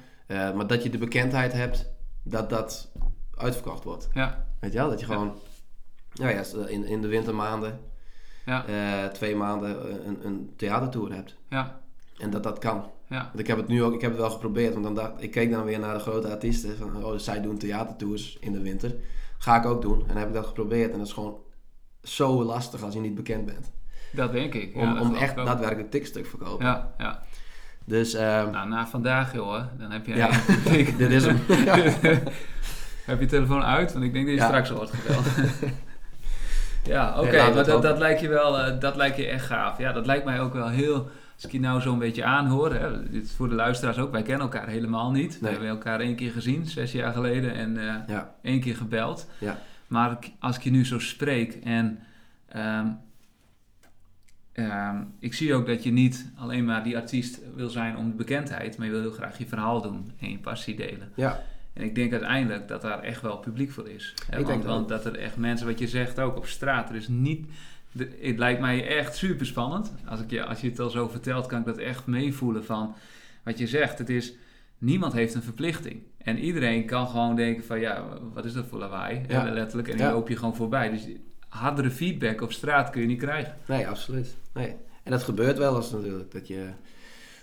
[0.55, 1.91] maar dat je de bekendheid hebt
[2.23, 2.91] dat dat
[3.37, 4.07] uitverkocht wordt.
[4.13, 4.89] ja, Weet je wel?
[4.89, 5.35] Dat je gewoon
[6.13, 7.79] nou ja, in, in de wintermaanden
[8.45, 11.35] ja, eh, twee maanden eh, een, een theatertour hebt.
[11.49, 11.79] ja,
[12.17, 12.91] En dat dat kan.
[13.07, 13.23] ja.
[13.23, 15.31] Want ik heb het nu ook, ik heb het wel geprobeerd, want dan dacht, ik
[15.31, 16.77] keek dan weer naar de grote artiesten.
[16.77, 18.95] Van, oh, zij doen theatertours in de winter.
[19.37, 19.99] Ga ik ook doen.
[20.01, 20.91] En dan heb ik dat geprobeerd.
[20.91, 21.37] En dat is gewoon
[22.03, 23.71] zo lastig als je niet bekend bent.
[24.11, 24.75] Dat denk ik.
[24.75, 26.65] Ja, Om, om echt daadwerkelijk tikstuk te verkopen.
[26.65, 27.23] Ja, ja.
[27.85, 30.15] Dus ehm, Nou, na vandaag, joh, dan heb je...
[30.15, 30.29] Ja.
[30.97, 31.39] dit is hem.
[33.05, 33.93] Heb je telefoon uit?
[33.93, 34.47] Want ik denk dat je Ja.
[34.47, 35.25] straks wordt gebeld.
[36.83, 39.77] ja, oké, Nee, maar dat, dat lijkt je wel, eh, dat lijkt je echt gaaf.
[39.77, 41.09] Ja, dat lijkt mij ook wel heel...
[41.35, 44.21] Als ik je nou zo'n beetje aanhoor, hè, dit is voor de luisteraars ook, wij
[44.21, 45.39] kennen elkaar helemaal niet.
[45.39, 48.33] We hebben elkaar één keer gezien, zes jaar geleden, en eh, Ja.
[48.41, 49.27] één keer gebeld.
[49.37, 49.57] Ja.
[49.87, 51.99] Maar als ik je nu zo spreek en
[52.49, 52.85] ehm,
[54.53, 58.15] ehm, ik zie ook dat je niet alleen maar die artiest wil zijn om de
[58.15, 61.11] bekendheid, maar je wil heel graag je verhaal doen en je passie delen.
[61.15, 61.39] Ja.
[61.73, 64.13] En ik denk uiteindelijk dat daar echt wel publiek voor is.
[64.25, 66.89] Hè, Ik want, denk want dat er echt mensen, wat je zegt ook op straat,
[66.89, 67.47] er is niet.
[67.91, 69.93] de- het lijkt mij echt super spannend.
[70.05, 72.95] Als, ik je, als je het al zo vertelt, kan ik dat echt meevoelen van
[73.43, 73.97] wat je zegt.
[73.97, 74.33] Het is,
[74.77, 76.01] niemand heeft een verplichting.
[76.17, 79.21] En iedereen kan gewoon denken van ja, wat is dat voor lawaai?
[79.27, 79.43] Ja.
[79.51, 79.87] Letterlijk.
[79.87, 80.03] En Ja.
[80.03, 80.89] dan loop je gewoon voorbij.
[80.89, 81.07] Dus
[81.49, 83.55] hardere feedback op straat kun je niet krijgen.
[83.65, 84.35] Nee, absoluut.
[84.53, 84.75] Nee.
[85.03, 86.31] En dat gebeurt wel eens natuurlijk.
[86.31, 86.69] Dat je,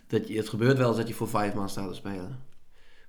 [0.07, 2.39] dat je, het gebeurt wel eens dat je voor vijf man staat te spelen.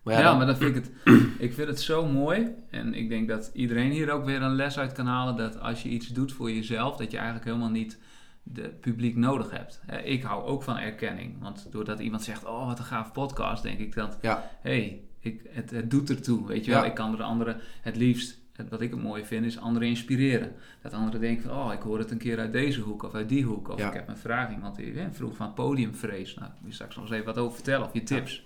[0.03, 0.91] Maar Ja, ja, dan- maar dan vind ik het,
[1.47, 2.47] ik vind het zo mooi.
[2.69, 5.35] En ik denk dat iedereen hier ook weer een les uit kan halen.
[5.35, 7.99] Dat als je iets doet voor jezelf, dat je eigenlijk helemaal niet
[8.43, 9.81] de publiek nodig hebt.
[10.03, 11.35] Ik hou ook van erkenning.
[11.41, 14.49] Want doordat iemand zegt, oh wat een gaaf podcast, denk ik dat, Ja.
[14.61, 16.47] hey, ik, het, het doet ertoe.
[16.47, 16.87] Weet je wel, Ja.
[16.87, 20.51] ik kan er anderen het liefst, het- wat ik het mooi vind, is anderen inspireren.
[20.81, 23.29] Dat anderen denken van, oh ik hoor het een keer uit deze hoek of uit
[23.29, 23.69] die hoek.
[23.69, 23.87] Of Ja.
[23.87, 26.33] ik heb een vraag, iemand die hè, vroeg van podiumvrees.
[26.35, 28.43] Nou, je straks nog eens even wat over vertellen of je tips.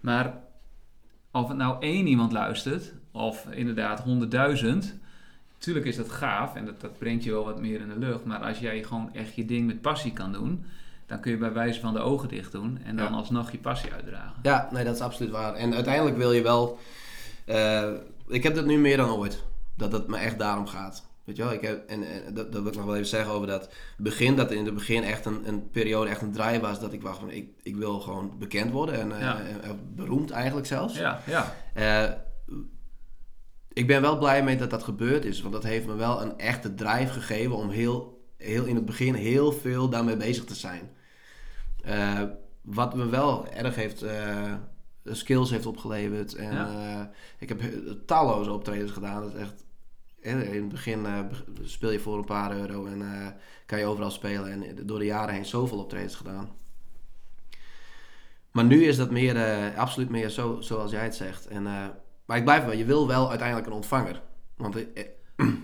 [0.00, 0.34] Maar
[1.32, 4.94] of het nou één iemand luistert, of inderdaad honderdduizend,
[5.58, 8.24] tuurlijk is dat gaaf en dat, dat brengt je wel wat meer in de lucht.
[8.24, 10.64] Maar als jij gewoon echt je ding met passie kan doen,
[11.06, 13.16] dan kun je bij wijze van de ogen dicht doen en dan Ja.
[13.16, 14.34] alsnog je passie uitdragen.
[14.42, 15.54] Ja, nee, dat is absoluut waar.
[15.54, 16.78] En uiteindelijk wil je wel.
[17.44, 17.90] eh,
[18.28, 19.42] ik heb dat nu meer dan ooit.
[19.76, 21.10] Dat het me echt daarom gaat.
[21.24, 23.32] Weet je wel, ik heb, en, en dat, dat wil ik nog wel even zeggen
[23.32, 24.36] over dat begin.
[24.36, 26.80] Dat in het begin echt een, een periode, echt een draai was.
[26.80, 28.94] Dat ik wacht van, ik, ik wil gewoon bekend worden.
[29.00, 29.40] En, eh, Ja.
[29.40, 30.96] en- en beroemd eigenlijk zelfs.
[30.98, 32.10] Ja, ja, Eh,
[33.72, 35.40] ik ben wel blij mee dat dat gebeurd is.
[35.40, 39.14] Want dat heeft me wel een echte drive gegeven om heel, heel in het begin
[39.14, 40.90] heel veel daarmee bezig te zijn.
[41.82, 42.22] Eh,
[42.62, 44.04] wat me wel erg heeft,
[45.04, 46.34] skills heeft opgeleverd.
[46.34, 47.10] En Ja.
[47.38, 49.22] ik heb he- talloze optredens gedaan.
[49.22, 49.64] Dat is echt,
[50.22, 51.18] in het begin eh,
[51.62, 53.26] speel je voor een paar euro en eh,
[53.66, 54.52] kan je overal spelen.
[54.52, 56.50] En door de jaren heen zoveel optredens gedaan.
[58.50, 61.46] Maar nu is dat meer, eh, absoluut meer zo, zoals jij het zegt.
[61.46, 61.62] En,
[62.26, 64.22] maar ik blijf wel, je wil wel uiteindelijk een ontvanger.
[64.56, 65.10] Want ik,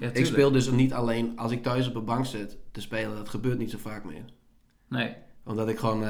[0.01, 3.17] ja ik speel dus niet alleen als ik thuis op een bank zit te spelen.
[3.17, 4.25] Dat gebeurt niet zo vaak meer.
[4.89, 6.01] Nee, Omdat ik gewoon,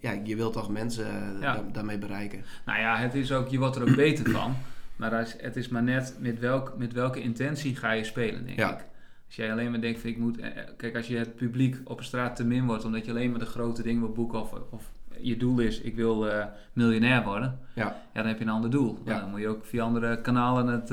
[0.00, 1.54] ja, je wilt toch mensen Ja.
[1.54, 2.44] da- daarmee bereiken.
[2.66, 4.56] nou ja, het is ook, je wordt er ook beter van.
[4.96, 8.58] Maar als- het is maar net met, welk, met welke intentie ga je spelen, denk
[8.58, 8.72] Ja.
[8.72, 8.84] ik.
[9.26, 10.38] Als jij alleen maar denkt van ik moet...
[10.38, 12.84] eh, eh, Kijk, als je het publiek op straat te min wordt...
[12.84, 14.40] omdat je alleen maar de grote dingen wil boeken...
[14.40, 14.82] of, of
[15.20, 17.58] je doel is, ik wil eh, miljonair worden...
[17.74, 18.98] Ja, ja, dan heb je een ander doel.
[19.04, 19.20] Ja.
[19.20, 20.88] Dan moet je ook via andere kanalen het,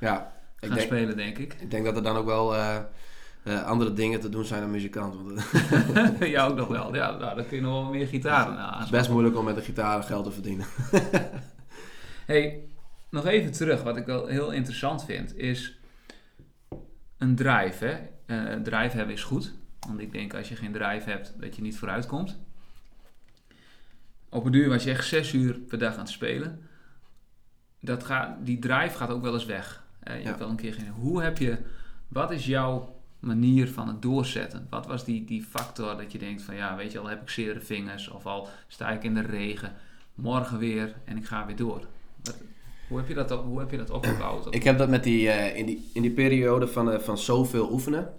[0.00, 0.32] ja.
[0.56, 1.54] gaan denk- spelen, denk ik.
[1.60, 2.54] Ik denk dat er dan ook wel
[3.66, 5.14] andere dingen te doen zijn dan muzikant.
[5.14, 6.94] Want het ja, ook nog wel.
[6.94, 8.82] Ja, nou, dan kun je nog wel meer gitaren aan.
[8.82, 10.66] is best moeilijk om met een gitaar geld te verdienen.
[12.26, 12.60] Hey,
[13.12, 13.82] nog even terug.
[13.82, 15.78] Wat ik wel heel interessant vind, is
[17.18, 17.84] een drive.
[17.84, 17.98] Hè?
[18.26, 19.52] Eh, drive hebben is goed.
[19.86, 22.38] Want ik denk als je geen drive hebt, dat je niet vooruit komt.
[24.28, 26.68] Op een duur was je echt zes uur per dag aan het spelen.
[27.80, 29.84] Dat gaat, die drive gaat ook wel eens weg.
[30.04, 30.18] Je Ja.
[30.22, 30.88] hebt wel een keer geen...
[30.88, 31.58] Hoe heb je...
[32.08, 34.66] Wat is jouw manier van het doorzetten?
[34.70, 36.54] Wat was die, die factor dat je denkt van...
[36.54, 38.08] Ja, weet je, al heb ik zere vingers.
[38.08, 39.72] Of al sta ik in de regen.
[40.14, 41.86] Morgen weer en ik ga weer door.
[42.22, 42.42] Wat-
[42.92, 44.54] hoe, heb je dat, hoe heb je dat opgebouwd?
[44.54, 47.72] Ik heb dat met die, eh, in, die, in die periode van, eh, van zoveel
[47.72, 48.12] oefenen,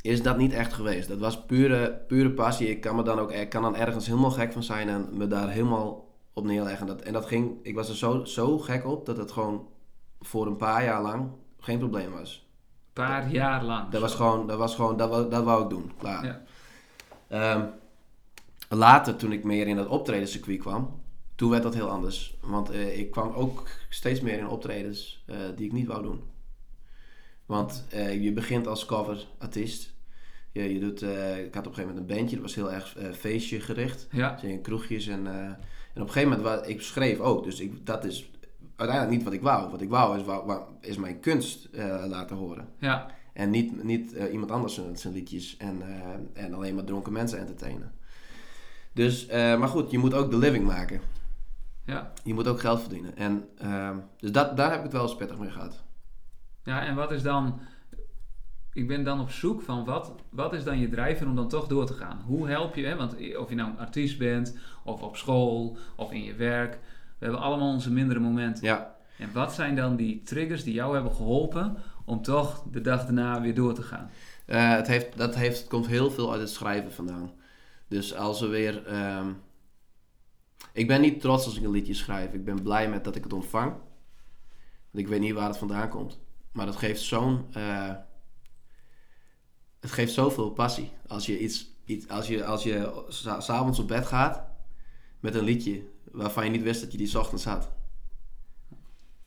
[0.00, 1.08] is dat niet echt geweest.
[1.08, 2.68] Dat was pure, pure passie.
[2.68, 5.26] Ik kan, me dan ook, ik kan dan ergens helemaal gek van zijn en me
[5.26, 6.86] daar helemaal op neerleggen.
[6.86, 9.68] Dat, en dat ging, ik was er zo, zo gek op dat het gewoon
[10.20, 12.46] voor een paar jaar lang geen probleem was.
[12.86, 13.90] Een paar jaar lang.
[13.90, 15.92] Dat was gewoon, dat was gewoon, dat wou, dat wou ik doen.
[15.98, 16.24] Klaar.
[16.24, 16.42] Ja.
[17.28, 17.64] Ehm,
[18.68, 21.01] later, toen ik meer in het optredencircuit kwam,
[21.42, 22.36] toen werd dat heel anders.
[22.40, 26.22] Want eh, ik kwam ook steeds meer in optredens eh, die ik niet wou doen.
[27.46, 29.92] Want eh, je begint als coverartiest.
[30.52, 31.02] Je, je doet,
[31.46, 34.06] ik had op een gegeven moment een bandje, dat was heel erg feestje gericht.
[34.10, 35.56] Ja, Dus in kroegjes en, en
[35.94, 38.30] op een gegeven moment, wa- ik schreef ook, dus ik, dat is
[38.76, 39.70] uiteindelijk niet wat ik wou.
[39.70, 41.68] Wat ik wou is, wou, wou- is mijn kunst
[42.08, 42.68] laten horen.
[42.78, 45.82] ja, En niet, niet iemand anders zijn, zijn liedjes en,
[46.32, 47.92] en alleen maar dronken mensen entertainen.
[48.92, 51.00] Dus, maar goed, je moet ook de living maken.
[51.84, 52.12] Ja.
[52.24, 53.16] Je moet ook geld verdienen.
[53.16, 55.82] En, ehm, dus dat, daar heb ik het wel eens pittig mee gehad.
[56.64, 57.60] Ja, en wat is dan...
[58.72, 61.66] Ik ben dan op zoek van wat, wat is dan je drijver om dan toch
[61.66, 62.20] door te gaan?
[62.26, 62.96] Hoe help je, hè?
[62.96, 66.72] want of je nou een artiest bent, of op school, of in je werk.
[67.18, 68.64] We hebben allemaal onze mindere momenten.
[68.64, 73.04] Ja, En wat zijn dan die triggers die jou hebben geholpen om toch de dag
[73.04, 74.10] daarna weer door te gaan?
[74.46, 77.30] eh, het, heeft, dat heeft, het komt heel veel uit het schrijven vandaan.
[77.88, 78.86] Dus als we weer...
[78.86, 79.26] ehm,
[80.72, 82.32] ik ben niet trots als ik een liedje schrijf.
[82.32, 83.72] Ik ben blij met dat ik het ontvang.
[84.90, 86.20] Want ik weet niet waar het vandaan komt.
[86.52, 87.46] Maar het geeft zo'n...
[87.52, 87.94] eh,
[89.80, 90.90] het geeft zoveel passie.
[91.06, 91.70] Als je iets...
[91.84, 94.42] iets als je, als je sa- s'avonds op bed gaat
[95.20, 97.70] met een liedje waarvan je niet wist dat je die ochtends had.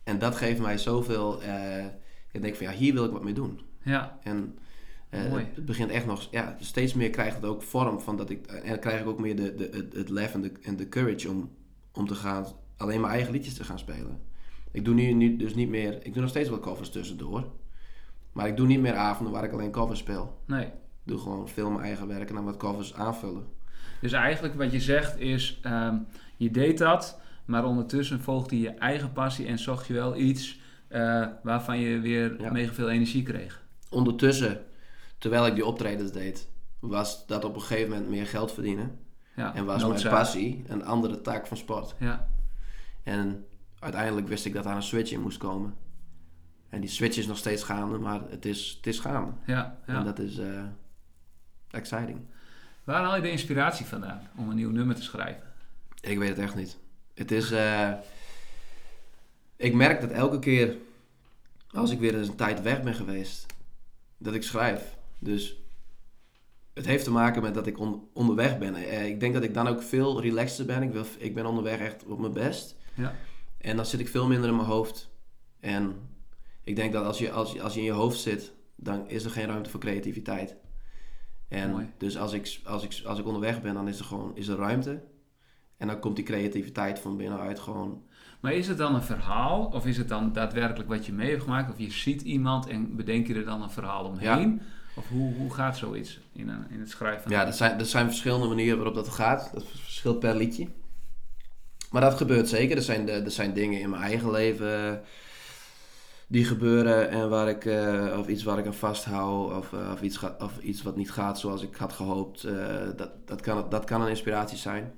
[0.02, 1.42] En dat geeft mij zoveel...
[1.42, 1.84] eh,
[2.32, 3.60] ik denk van ja, hier wil ik wat mee doen.
[3.82, 4.58] Ja, En
[5.30, 5.46] Mooi.
[5.54, 8.68] het begint echt nog, ja, steeds meer krijgt het ook vorm van dat ik, en
[8.68, 11.28] dan krijg ik ook meer de, de, het, het lef en de, en de courage
[11.30, 11.50] om,
[11.92, 14.20] om te gaan, alleen mijn eigen liedjes te gaan spelen.
[14.72, 17.44] Ik doe nu, nu dus niet meer, ik doe nog steeds wel covers tussendoor,
[18.32, 20.38] maar ik doe niet meer avonden waar ik alleen covers speel.
[20.46, 20.64] nee.
[21.06, 23.44] Ik doe gewoon veel mijn eigen werk en dan wat covers aanvullen.
[24.00, 25.96] Dus eigenlijk wat je zegt is, ehm,
[26.36, 31.26] je deed dat, maar ondertussen volgde je eigen passie en zocht je wel iets eh,
[31.42, 32.52] waarvan je weer Ja.
[32.52, 33.62] mega veel energie kreeg.
[33.90, 34.60] Ondertussen,
[35.18, 36.48] terwijl ik die optredens deed,
[36.78, 38.98] was dat op een gegeven moment meer geld verdienen.
[39.36, 40.02] Ja, En was noodzaak.
[40.12, 41.94] mijn passie een andere tak van sport.
[41.98, 42.28] Ja,
[43.02, 43.46] En
[43.78, 45.74] uiteindelijk wist ik dat daar een switch in moest komen.
[46.68, 49.32] En die switch is nog steeds gaande, maar het is, het is gaande.
[49.46, 49.94] ja, ja.
[49.98, 50.62] En dat is eh,
[51.70, 52.18] exciting.
[52.84, 55.42] Waar haal je de inspiratie vandaan om een nieuw nummer te schrijven?
[56.00, 56.78] Ik weet het echt niet.
[57.14, 57.50] Het is...
[57.50, 57.92] eh,
[59.56, 60.76] ik merk dat elke keer
[61.70, 63.46] als ik weer eens een tijd weg ben geweest,
[64.18, 64.96] dat ik schrijf.
[65.18, 65.60] Dus
[66.74, 68.74] het heeft te maken met dat ik on- onderweg ben.
[68.74, 70.82] Eh, ik denk dat ik dan ook veel relaxter ben.
[70.82, 72.76] Ik, wil, ik ben onderweg echt op mijn best.
[72.94, 73.14] Ja.
[73.58, 75.10] En dan zit ik veel minder in mijn hoofd.
[75.60, 75.96] En
[76.64, 79.24] ik denk dat als je, als je, als je in je hoofd zit, dan is
[79.24, 80.56] er geen ruimte voor creativiteit.
[81.48, 81.90] En Mooi.
[81.98, 84.56] dus als ik, als, ik, als ik onderweg ben, dan is er gewoon is er
[84.56, 85.02] ruimte.
[85.76, 88.02] En dan komt die creativiteit van binnenuit gewoon.
[88.40, 91.42] Maar is het dan een verhaal of is het dan daadwerkelijk wat je mee hebt
[91.42, 91.70] gemaakt?
[91.70, 94.60] Of je ziet iemand en bedenk je er dan een verhaal omheen?
[94.96, 97.30] Of hoe, hoe gaat zoiets in, een, in het schrijven?
[97.30, 99.50] Ja, er zijn, zijn verschillende manieren waarop dat gaat.
[99.54, 100.68] Dat verschilt per liedje.
[101.90, 102.76] Maar dat gebeurt zeker.
[102.76, 105.02] Er zijn, de- er zijn dingen in mijn eigen leven
[106.28, 110.02] die gebeuren en waar ik, eh, of iets waar ik aan vasthoud, of, eh, of,
[110.02, 112.44] iets, of iets wat niet gaat zoals ik had gehoopt.
[112.44, 114.92] eh, dat, dat, kan, dat kan een inspiratie zijn.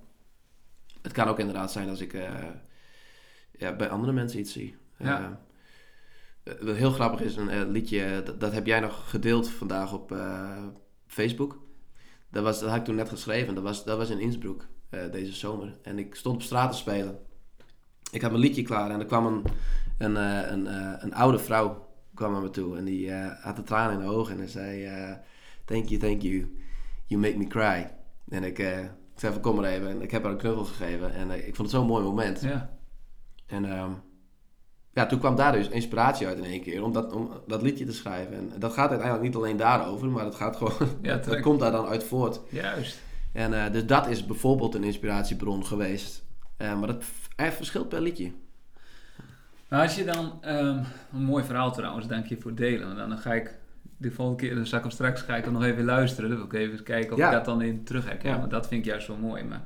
[1.02, 2.12] Het kan ook inderdaad zijn als ik
[3.58, 4.76] ja, bij andere mensen iets zie.
[4.98, 5.40] Ja.
[6.48, 9.92] Eh, wat heel grappig is, een eh, liedje, dat, dat heb jij nog gedeeld vandaag
[9.92, 10.62] op eh,
[11.06, 11.58] Facebook.
[12.30, 13.54] Dat, was, dat had ik toen net geschreven.
[13.54, 15.78] Dat was, dat was in Innsbruck eh, deze zomer.
[15.82, 17.18] En ik stond op straat te spelen.
[18.10, 19.44] Ik had mijn liedje klaar en er kwam een,
[19.98, 22.76] een, eh, een, eh, een oude vrouw kwam naar me toe.
[22.76, 24.84] En die eh, had de tranen in de ogen en zei...
[24.84, 25.16] eh,
[25.64, 26.56] thank you, thank you.
[27.06, 27.90] You make me cry.
[28.28, 29.88] En ik, eh, ik zei van kom maar even.
[29.88, 31.12] En ik heb haar een knuffel gegeven.
[31.12, 32.40] En eh, ik vond het zo'n mooi moment.
[32.40, 32.78] Ja.
[33.46, 33.90] En ehm,
[34.98, 37.84] ja, toen kwam daar dus inspiratie uit in één keer om dat, om dat liedje
[37.84, 38.34] te schrijven.
[38.34, 41.72] En dat gaat uiteindelijk niet alleen daarover, maar dat gaat gewoon, Ja, dat, komt daar
[41.72, 42.40] dan uit voort.
[42.50, 43.00] Juist.
[43.32, 46.24] En eh, dus dat is bijvoorbeeld een inspiratiebron geweest.
[46.56, 47.04] Eh, maar dat
[47.36, 48.30] eh, verschilt per liedje.
[49.68, 50.82] Als je dan, ehm,
[51.12, 52.86] een mooi verhaal trouwens, dank je voor het delen.
[52.86, 53.58] Want dan ga ik
[53.96, 56.30] de volgende keer, dan zal ik hem straks ga ik hem nog even luisteren.
[56.30, 57.26] Dan wil ik even kijken of Ja.
[57.26, 58.30] ik dat dan in terug herken.
[58.30, 58.38] Ja.
[58.38, 59.44] Want dat vind ik juist wel mooi.
[59.44, 59.62] Maar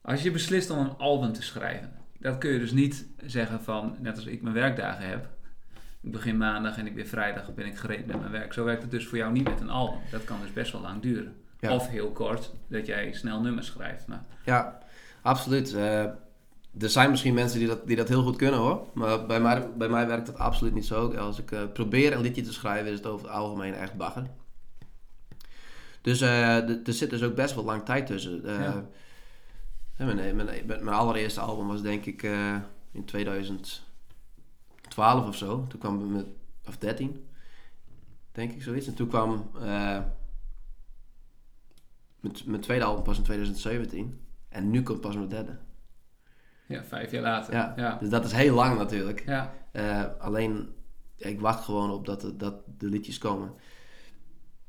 [0.00, 3.96] als je beslist om een album te schrijven, dat kun je dus niet zeggen van,
[4.00, 5.28] net als ik mijn werkdagen heb.
[6.00, 8.52] Ik begin maandag en ik ben vrijdag ben ik gereed met mijn werk.
[8.52, 9.98] Zo werkt het dus voor jou niet met een album.
[10.10, 11.34] Dat kan dus best wel lang duren.
[11.60, 11.74] Ja.
[11.74, 14.06] Of heel kort, dat jij snel nummers schrijft.
[14.06, 14.78] Maar Ja,
[15.22, 15.74] absoluut.
[15.74, 16.04] Eh,
[16.78, 18.86] er zijn misschien mensen die dat, die dat heel goed kunnen hoor.
[18.94, 21.14] Maar bij mij, bij mij werkt dat absoluut niet zo.
[21.14, 24.26] Als ik eh, probeer een liedje te schrijven, is het over het algemeen echt bagger.
[26.02, 28.44] Dus eh, er zit dus ook best wel lang tijd tussen.
[28.44, 28.74] Eh,
[30.06, 30.14] Ja.
[30.14, 32.56] mijn, mijn, mijn allereerste album was denk ik eh,
[32.92, 33.84] in 2012
[35.26, 35.66] of zo.
[35.68, 36.26] Toen kwam ik met,
[36.66, 37.26] of 13,
[38.32, 38.86] denk ik zoiets.
[38.86, 40.00] En toen kwam eh,
[42.20, 44.20] mijn, mijn tweede album pas in 2017.
[44.48, 45.58] En nu komt pas mijn derde.
[46.66, 47.54] ja, vijf jaar later.
[47.54, 47.72] Ja.
[47.76, 47.96] ja.
[48.00, 49.22] Dus dat is heel lang natuurlijk.
[49.26, 49.54] ja.
[49.72, 50.74] Eh, alleen,
[51.16, 53.52] ik wacht gewoon op dat, de- dat de liedjes komen.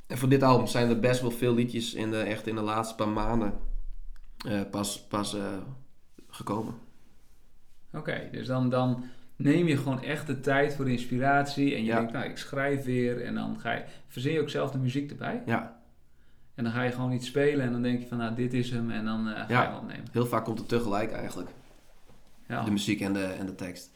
[0.08, 2.62] En voor dit album zijn er best wel veel liedjes in de, echt in de
[2.62, 3.54] laatste paar maanden
[4.44, 5.58] eh, pas, pas eh,
[6.30, 6.74] gekomen.
[7.94, 9.04] Oké, dus dan, dan
[9.36, 11.74] neem je gewoon echt de tijd voor de inspiratie.
[11.76, 11.96] En je Ja.
[11.98, 13.22] denkt, nou, ik schrijf weer.
[13.26, 15.42] En dan ga je, verzin je ook zelf de muziek erbij.
[15.46, 15.82] Ja,
[16.56, 17.66] En dan ga je gewoon iets spelen.
[17.66, 18.92] En dan denk je van, nou, dit is hem.
[18.92, 19.62] En dan eh, ga Ja.
[19.62, 20.06] je hem opnemen.
[20.12, 21.50] heel vaak komt het tegelijk eigenlijk.
[22.48, 22.64] Ja.
[22.64, 23.90] De muziek en de, en de tekst.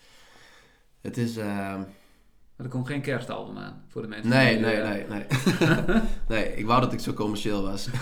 [1.02, 1.36] Het is...
[1.36, 4.30] Maar er komt geen kerstalbum aan voor de mensen.
[4.30, 5.26] nee, die, nee, nee, nee.
[6.30, 7.88] nee, ik wou dat ik zo commercieel was.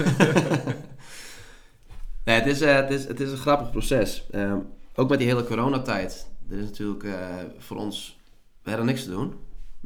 [2.25, 4.29] nee, het is, eh, het, is, het is een grappig proces.
[4.31, 4.59] Ehm,
[4.95, 6.29] ook met die hele coronatijd.
[6.49, 8.19] Er is natuurlijk eh, voor ons...
[8.61, 9.33] We hadden niks te doen.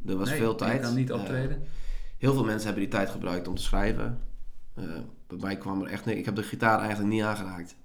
[0.06, 0.82] Er was nee, veel tijd.
[0.82, 1.64] kan niet Eh, optreden.
[2.18, 4.22] heel veel mensen hebben die tijd gebruikt om te schrijven.
[5.28, 6.20] Bij mij kwam er echt niks.
[6.20, 7.76] Ik heb de gitaar eigenlijk niet aangeraakt.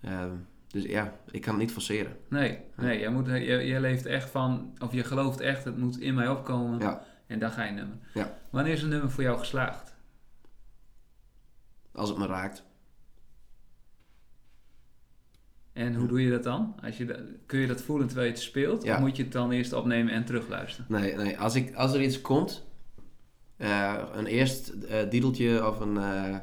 [0.00, 0.34] Ehm,
[0.66, 2.16] dus ja, ik kan het niet forceren.
[2.28, 4.72] nee, nee jij, moet, je, je leeft echt van...
[4.78, 6.78] Of je gelooft echt, het moet in mij opkomen.
[6.78, 7.02] Ja.
[7.26, 7.96] En dan ga je nummer.
[8.14, 8.38] Ja.
[8.50, 9.94] Wanneer is een nummer voor jou geslaagd?
[11.92, 12.62] Als het me raakt.
[15.72, 16.74] En hoe doe je dat dan?
[16.82, 18.82] Als je dat, kun je dat voelen terwijl je het speelt?
[18.82, 18.94] Ja.
[18.94, 20.86] Of moet je het dan eerst opnemen en terugluisteren?
[20.88, 21.38] Nee, nee.
[21.38, 22.64] Als, ik, als er iets komt,
[23.56, 24.72] eh, een eerst
[25.10, 25.96] diedeltje of een...
[25.96, 26.36] eh,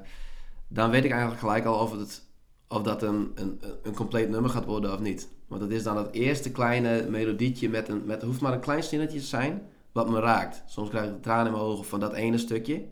[0.68, 2.28] dan weet ik eigenlijk gelijk al of, het,
[2.68, 5.30] of dat een, een, een compleet nummer gaat worden of niet.
[5.48, 8.06] Want het is dan het eerste kleine melodietje met een...
[8.06, 9.62] Met, het hoeft maar een klein zinnetje te zijn
[9.92, 10.64] wat me raakt.
[10.66, 12.86] Soms krijg ik tranen in mijn ogen van dat ene stukje.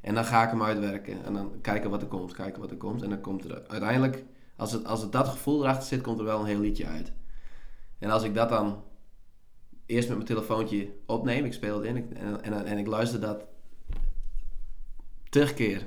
[0.00, 1.24] En dan ga ik hem uitwerken.
[1.24, 3.02] En dan kijken wat er komt, kijken wat er komt.
[3.02, 4.24] En dan komt er uiteindelijk...
[4.58, 7.12] Als het, als het dat gevoel erachter zit, komt er wel een heel liedje uit.
[7.98, 8.82] En als ik dat dan
[9.86, 13.20] eerst met mijn telefoontje opneem, ik speel het in ik- en, en, en ik luister
[13.20, 13.44] dat
[15.30, 15.86] terugkeer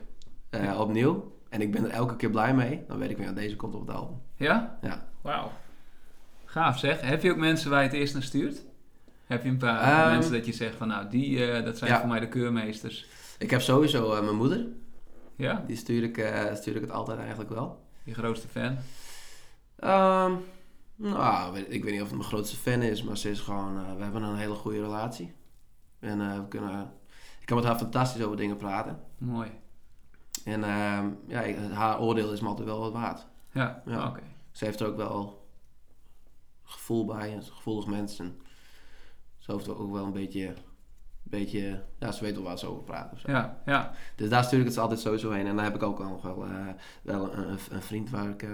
[0.49, 0.79] eh, Ja.
[0.79, 1.39] opnieuw.
[1.49, 2.83] En ik ben er elke keer blij mee.
[2.87, 4.21] Dan weet ik van ja, deze komt op het album.
[4.35, 4.77] Ja?
[4.81, 5.07] Ja.
[5.21, 5.51] Wauw.
[6.45, 7.01] Gaaf zeg.
[7.01, 8.63] Heb je ook mensen waar je het eerst naar stuurt?
[9.25, 11.91] Heb je een paar Ehm, mensen dat je zegt van nou, die, eh, dat zijn
[11.91, 11.99] ja.
[11.99, 13.05] voor mij de keurmeesters.
[13.37, 14.65] Ik heb sowieso eh, mijn moeder.
[15.35, 15.63] Ja?
[15.67, 17.80] Die stuur ik, eh, stuur ik het altijd eigenlijk wel.
[18.03, 18.77] Je grootste fan?
[19.75, 20.33] Ehm,
[20.95, 23.77] nou, ik weet niet of het mijn grootste fan is, maar ze is gewoon...
[23.85, 25.33] eh, we hebben een hele goede relatie.
[25.99, 26.93] En eh, we kunnen...
[27.39, 28.99] Ik kan met haar fantastisch over dingen praten.
[29.17, 29.51] Mooi.
[30.45, 33.27] En ehm, ja, ik- haar oordeel is me altijd wel wat waard.
[33.51, 34.07] Ja, Ja.
[34.07, 34.21] oké.
[34.51, 35.47] Ze heeft er ook wel
[36.63, 37.29] gevoel bij.
[37.29, 38.19] Ze is een gevoelig mens.
[38.19, 38.41] En
[39.37, 40.53] ze heeft ook wel een beetje...
[41.31, 43.31] beetje ja, ze weet wel waar ze over zo.
[43.31, 43.91] Ja, ja.
[44.15, 45.47] Dus daar stuur ik het altijd sowieso heen.
[45.47, 46.67] En dan heb ik ook al nog wel, eh,
[47.01, 48.43] wel een, vriend waar ik...
[48.43, 48.49] eh,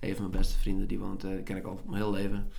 [0.00, 1.24] een van mijn beste vrienden, die woont...
[1.24, 2.52] eh, ken ik al mijn hele leven.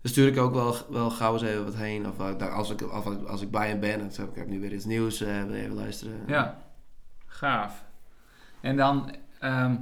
[0.00, 2.08] Dan stuur ik ook wel, wel gauw eens even wat heen.
[2.08, 4.60] Of als, ik, of als ik bij hem ben en zeg ik, ik heb nu
[4.60, 5.18] weer iets nieuws.
[5.18, 6.20] wil je even luisteren?
[6.26, 6.62] Ja.
[7.26, 7.84] Gaaf.
[8.60, 9.76] En dan ehm,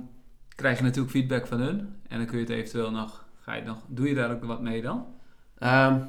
[0.54, 1.78] krijg je natuurlijk feedback van hun.
[2.08, 3.24] En dan kun je het eventueel nog...
[3.40, 5.06] Ga je nog doe je daar ook wat mee dan?
[5.58, 6.00] Ehm,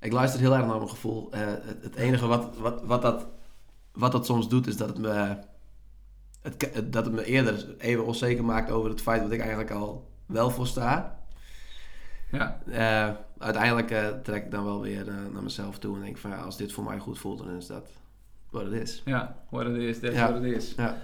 [0.00, 1.32] ik luister heel erg naar mijn gevoel.
[1.32, 3.26] Eh, het, het enige wat, wat, wat, dat,
[3.92, 5.36] wat dat soms doet, is dat het, me,
[6.42, 9.70] het, het- dat het me eerder even onzeker maakt over het feit wat ik eigenlijk
[9.70, 11.18] al wel voor sta.
[12.30, 12.60] Ja.
[12.70, 16.56] Eh, uiteindelijk eh, trek ik dan wel weer naar mezelf toe en denk van als
[16.56, 17.86] dit voor mij goed voelt, dan is dat
[18.50, 19.02] wat het is.
[19.04, 20.30] Ja, what it is, that's Ja.
[20.30, 20.74] what it is.
[20.76, 20.96] Ja.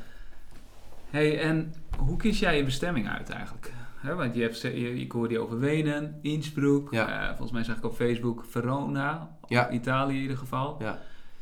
[1.11, 3.73] hey, en hoe kies jij je bestemming uit eigenlijk?
[3.97, 7.21] Hè, want je hebt, je, ik hoorde je over Wenen, Innsbruck, Ja.
[7.21, 9.71] eh, volgens mij zag ik op Facebook Verona, Ja.
[9.71, 10.77] Italië in ieder geval.
[10.83, 10.99] Ja.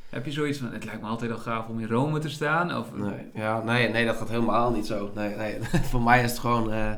[0.09, 2.77] Heb je zoiets van, het lijkt me altijd al gaaf om in Rome te staan?
[2.77, 5.11] Of, Nee, ja, nee, nee, dat gaat helemaal niet zo.
[5.15, 5.63] Nee, nee.
[5.91, 6.73] voor mij is het gewoon.
[6.73, 6.93] eh,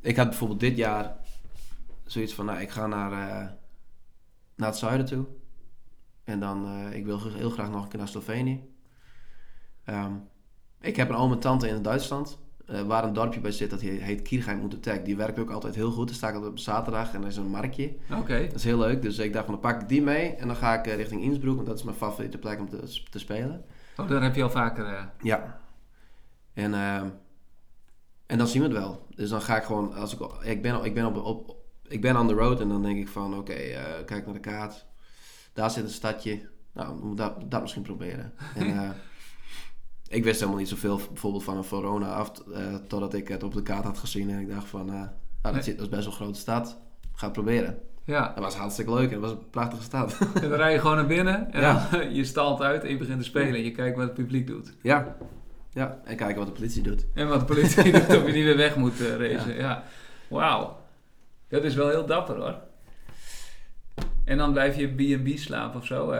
[0.00, 1.16] ik had bijvoorbeeld dit jaar
[2.04, 3.48] zoiets van, nou, ik ga naar, eh,
[4.56, 5.26] naar het zuiden toe.
[6.24, 8.60] En dan, eh, ik wil heel graag nog een keer naar Slovenië.
[9.84, 10.12] Ehm,
[10.80, 12.38] ik heb een oom en tante in Duitsland.
[12.70, 15.02] Eh, waar een dorpje bij zit, dat he- heet Kiergeheim Unterteg.
[15.02, 16.06] Die werkt ook altijd heel goed.
[16.06, 17.94] Daar sta ik altijd op zaterdag en er is een marktje.
[18.18, 18.42] Oké.
[18.46, 19.02] Dat is heel leuk.
[19.02, 20.34] Dus ik dacht van, dan pak ik die mee.
[20.34, 23.00] En dan ga ik eh, richting Innsbruck, want dat is mijn favoriete plek om te,
[23.10, 23.64] te spelen.
[23.96, 24.84] Oh, daar heb je al vaker...
[24.86, 25.60] eh, Ja.
[26.52, 26.74] En,
[28.26, 29.06] en dan zien we het wel.
[29.14, 31.56] Dus dan ga ik gewoon, als ik, ik ben, ik ben, op, op,
[31.88, 33.54] ik ben on the road en dan denk ik van, oké,
[34.06, 34.86] kijk naar de kaart.
[35.52, 36.48] Daar zit een stadje.
[36.72, 38.32] Nou, moet dat, dat misschien proberen.
[38.54, 38.66] En,
[40.10, 43.54] ik wist helemaal niet zoveel bijvoorbeeld van een Verona af, eh, totdat ik het op
[43.54, 44.30] de kaart had gezien.
[44.30, 45.06] En ik dacht van, eh, nou,
[45.42, 45.62] dat, Nee.
[45.62, 46.78] zit, dat is best wel een grote stad.
[47.14, 47.78] Ga het proberen.
[48.04, 50.18] ja, Dat was hartstikke leuk en het was een prachtige stad.
[50.34, 51.88] en dan rij je gewoon naar binnen en Ja.
[51.90, 53.54] dan, je stalt uit en je begint te spelen.
[53.54, 54.72] En je kijkt wat het publiek doet.
[54.82, 55.16] ja.
[55.72, 57.06] ja, en kijken wat de politie doet.
[57.14, 59.54] En wat de politie doet of je niet weer weg moet eh racen.
[59.56, 59.82] Ja.
[60.28, 60.76] Wauw.
[61.48, 62.56] Dat is wel heel dapper hoor.
[64.24, 64.86] En dan blijf je
[65.16, 66.12] B&B slapen of zo.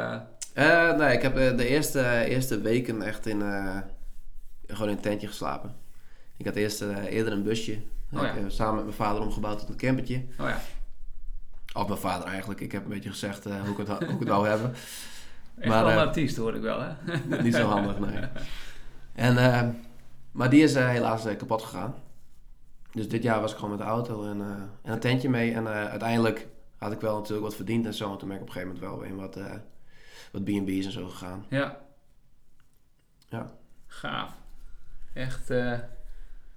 [0.53, 0.97] Eh.
[0.97, 3.77] Nee, ik heb eh, de eerste, eerste weken echt in, eh,
[4.67, 5.77] gewoon in een tentje geslapen.
[6.37, 7.83] Ik had eerst eerder een busje.
[8.13, 8.33] Oh ja.
[8.33, 10.25] Ik, samen met mijn vader omgebouwd tot een campertje.
[10.39, 10.61] oh ja,
[11.73, 12.61] Of mijn vader eigenlijk.
[12.61, 14.71] Ik heb een beetje gezegd hoe, ik het, hoe ik het wou hebben.
[15.59, 16.93] echt Maar, wel een artiest hoor ik wel hè.
[17.43, 18.19] Niet zo handig, nee.
[19.13, 19.77] En,
[20.33, 21.95] maar die is helaas kapot gegaan.
[22.93, 24.41] Dus dit jaar was ik gewoon met de auto en,
[24.83, 25.53] en een tentje mee.
[25.53, 26.47] En uiteindelijk
[26.79, 28.13] had ik wel natuurlijk wat verdiend en zo.
[28.13, 29.37] En toen ben ik op een gegeven moment wel weer in wat,
[30.31, 31.45] wat B&B's en zo gegaan.
[31.49, 31.79] Ja.
[33.29, 33.47] Ja.
[33.87, 34.33] Gaaf.
[35.13, 35.79] Echt, eh,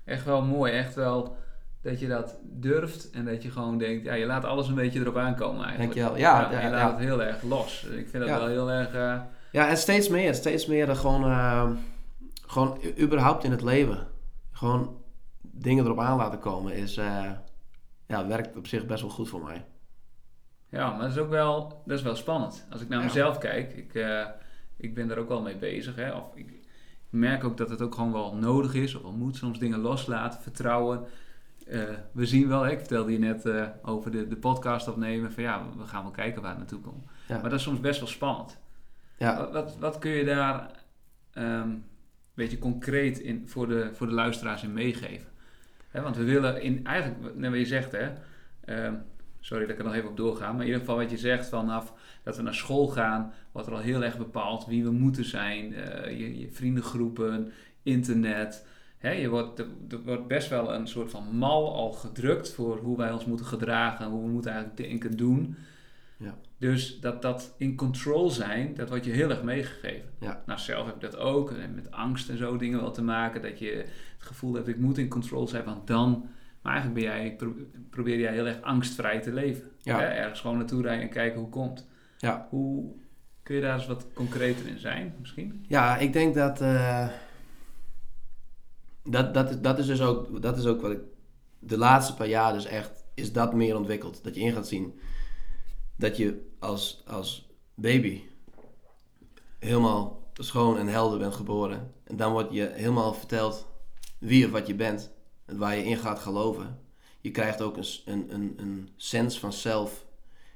[0.03, 0.71] echt wel mooi.
[0.71, 1.35] Echt wel
[1.81, 4.99] dat je dat durft en dat je gewoon denkt, ja, je laat alles een beetje
[4.99, 5.93] erop aankomen eigenlijk.
[5.95, 6.17] Dankjewel.
[6.21, 6.71] Ja, ja, je ja.
[6.71, 7.83] laat het heel erg los.
[7.83, 8.93] Ik vind dat wel heel erg...
[8.93, 9.21] eh,
[9.51, 10.33] Ja, en steeds meer.
[10.35, 11.69] Steeds meer gewoon, eh,
[12.47, 14.07] gewoon überhaupt in het leven.
[14.51, 14.97] Gewoon
[15.41, 16.93] dingen erop aan laten komen is,
[18.07, 19.65] ja, werkt op zich best wel goed voor mij.
[20.73, 22.65] Ja, maar dat is ook wel, dat is wel spannend.
[22.71, 23.05] Als ik naar Ja.
[23.05, 24.25] mezelf kijk, ik, eh,
[24.77, 25.95] ik ben er ook wel mee bezig.
[25.95, 26.11] Hè?
[26.11, 26.61] Of ik, ik
[27.09, 30.41] merk ook dat het ook gewoon wel nodig is, of wel moet soms dingen loslaten,
[30.41, 31.03] vertrouwen.
[31.67, 35.31] Eh, we zien wel, hè, ik vertelde je net eh, over de, de podcast opnemen,
[35.31, 37.05] van ja, we gaan wel kijken waar het naartoe komt.
[37.27, 37.33] Ja.
[37.41, 38.57] Maar dat is soms best wel spannend.
[39.17, 40.69] Ja, Wat, wat, wat kun je daar
[41.33, 41.83] ehm, een
[42.33, 45.27] beetje concreet in, voor, de, voor de luisteraars in meegeven?
[45.89, 48.11] Hè, want we willen in, eigenlijk, net wat je zegt, hè,
[48.65, 48.93] ehm,
[49.43, 51.49] sorry dat ik er nog even op doorga, maar in ieder geval wat je zegt
[51.49, 55.25] vanaf dat we naar school gaan, wordt er al heel erg bepaald wie we moeten
[55.25, 57.51] zijn, eh, je, je vriendengroepen,
[57.83, 58.65] internet.
[58.97, 62.77] Hè, je wordt, er, er wordt best wel een soort van mal al gedrukt voor
[62.77, 65.55] hoe wij ons moeten gedragen, hoe we moeten eigenlijk denken, doen.
[66.17, 66.37] Ja.
[66.57, 70.09] Dus dat, dat in control zijn, dat wordt je heel erg meegegeven.
[70.19, 70.43] Ja.
[70.45, 71.51] Nou, zelf heb ik dat ook.
[71.51, 73.41] En met angst en zo dingen wel te maken.
[73.41, 73.71] Dat je
[74.17, 76.29] het gevoel hebt, ik moet in control zijn, want dan...
[76.63, 79.71] Maar eigenlijk ben jij, pro- probeer jij heel erg angstvrij te leven.
[79.81, 79.99] Ja.
[79.99, 80.05] Hè?
[80.05, 81.87] Ergens gewoon naartoe rijden en kijken hoe het komt.
[82.17, 82.47] Ja.
[82.49, 82.95] Hoe
[83.43, 85.65] kun je daar eens wat concreter in zijn, misschien?
[85.67, 87.07] ja ik denk dat, eh,
[89.03, 90.99] dat, dat, is, dat is dus ook, dat is ook wat ik
[91.59, 94.23] de laatste paar jaar dus echt, is dat meer ontwikkeld.
[94.23, 94.99] Dat je in gaat zien
[95.95, 98.21] dat je als, als baby
[99.59, 101.91] helemaal schoon en helder bent geboren.
[102.03, 103.67] En dan wordt je helemaal verteld
[104.19, 106.79] wie of wat je bent en waar je in gaat geloven.
[107.21, 110.05] Je krijgt ook een, een, een, een sens van zelf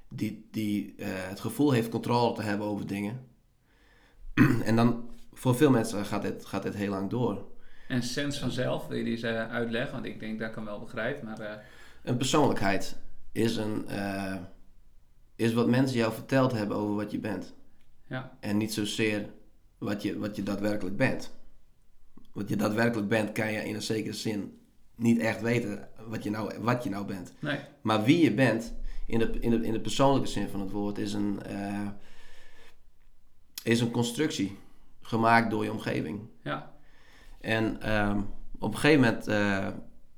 [0.10, 3.28] die, die eh, het gevoel heeft controle te hebben over dingen.
[4.64, 7.46] en dan, voor veel mensen gaat dit, gaat dit heel lang door.
[7.88, 9.94] En sens vanzelf, wil je die eens eh, uitleggen?
[9.94, 11.24] Want ik denk dat ik hem wel begrijp.
[11.24, 11.58] Maar eh,
[12.04, 12.98] Een persoonlijkheid
[13.32, 13.88] is, een,
[15.36, 17.54] is wat mensen jou verteld hebben over wat je bent.
[18.08, 19.30] ja, En niet zozeer
[19.78, 21.36] wat je, wat je daadwerkelijk bent.
[22.32, 24.60] Wat je daadwerkelijk bent, kan je in een zekere zin
[24.98, 27.34] niet echt weten wat je nou, wat je nou bent.
[27.40, 27.60] nee.
[27.82, 28.74] Maar wie je bent,
[29.06, 31.88] in de, in de, in de persoonlijke zin van het woord, is een, eh,
[33.64, 34.58] is een constructie
[35.02, 36.20] gemaakt door je omgeving.
[36.44, 36.72] Ja,
[37.42, 38.22] En ehm,
[38.60, 39.68] op een gegeven moment eh,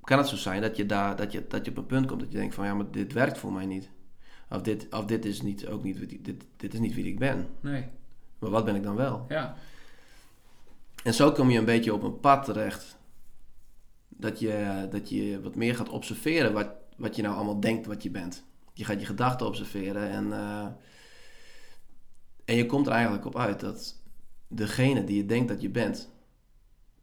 [0.02, 2.20] kan het zo zijn dat je, daar, dat, je, dat je op een punt komt
[2.20, 3.90] dat je denkt van ja, maar dit werkt voor mij niet.
[4.50, 7.20] Of dit, of dit is niet, ook niet, wie- dit, dit is niet wie ik
[7.20, 7.48] ben.
[7.60, 7.86] nee.
[8.40, 9.26] Maar wat ben ik dan wel?
[9.28, 9.56] Ja,
[11.04, 12.98] En zo kom je een beetje op een pad terecht.
[14.20, 18.04] Dat je, dat je wat meer gaat observeren wat, wat je nou allemaal denkt wat
[18.04, 18.44] je bent.
[18.74, 20.68] Je gaat je gedachten observeren en, eh,
[22.46, 24.02] en je komt er eigenlijk op uit dat
[24.48, 26.10] degene die je denkt dat je bent,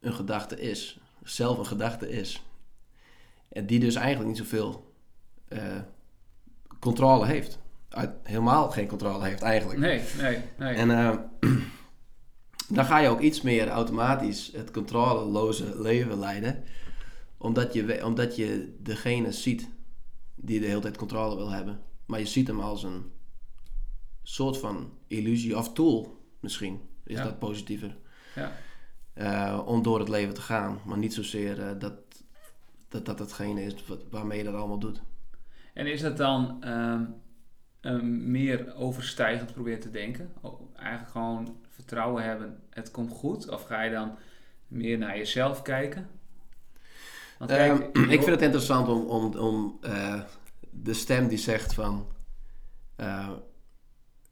[0.00, 1.00] een gedachte is.
[1.22, 2.42] Zelf een gedachte is.
[3.48, 4.94] En die dus eigenlijk niet zoveel
[5.48, 5.80] eh,
[6.80, 7.58] controle heeft.
[7.88, 9.78] Uit, helemaal geen controle heeft eigenlijk.
[9.78, 10.74] nee, nee, nee.
[10.74, 11.16] En eh,
[12.76, 16.64] dan ga je ook iets meer automatisch het controleloze leven leiden.
[17.38, 19.68] Omdat je, omdat je degene ziet
[20.34, 21.80] die de hele tijd controle wil hebben.
[22.06, 23.10] Maar je ziet hem als een
[24.22, 26.80] soort van illusie of tool misschien.
[27.04, 27.24] Is Ja.
[27.24, 27.96] dat positiever.
[28.34, 28.52] Ja.
[29.12, 30.80] Eh, om door het leven te gaan.
[30.84, 31.94] Maar niet zozeer eh, dat,
[32.88, 35.02] dat dat hetgene is wat, waarmee je dat allemaal doet.
[35.74, 36.64] En is dat dan
[37.80, 40.32] een meer overstijgend proberen te denken?
[40.76, 43.48] Eigenlijk gewoon vertrouwen hebben, het komt goed?
[43.48, 44.16] Of ga je dan
[44.68, 46.08] meer naar jezelf kijken?
[47.38, 50.20] Want Ehm, ik vind het interessant om, om, om eh,
[50.70, 52.06] de stem die zegt van
[52.96, 53.30] eh,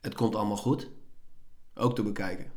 [0.00, 0.90] het komt allemaal goed,
[1.74, 2.52] ook te bekijken.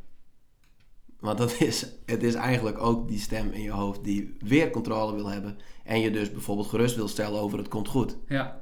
[1.19, 5.15] Want dat is, het is eigenlijk ook die stem in je hoofd die weer controle
[5.15, 8.17] wil hebben en je dus bijvoorbeeld gerust wil stellen over het komt goed.
[8.27, 8.61] Ja,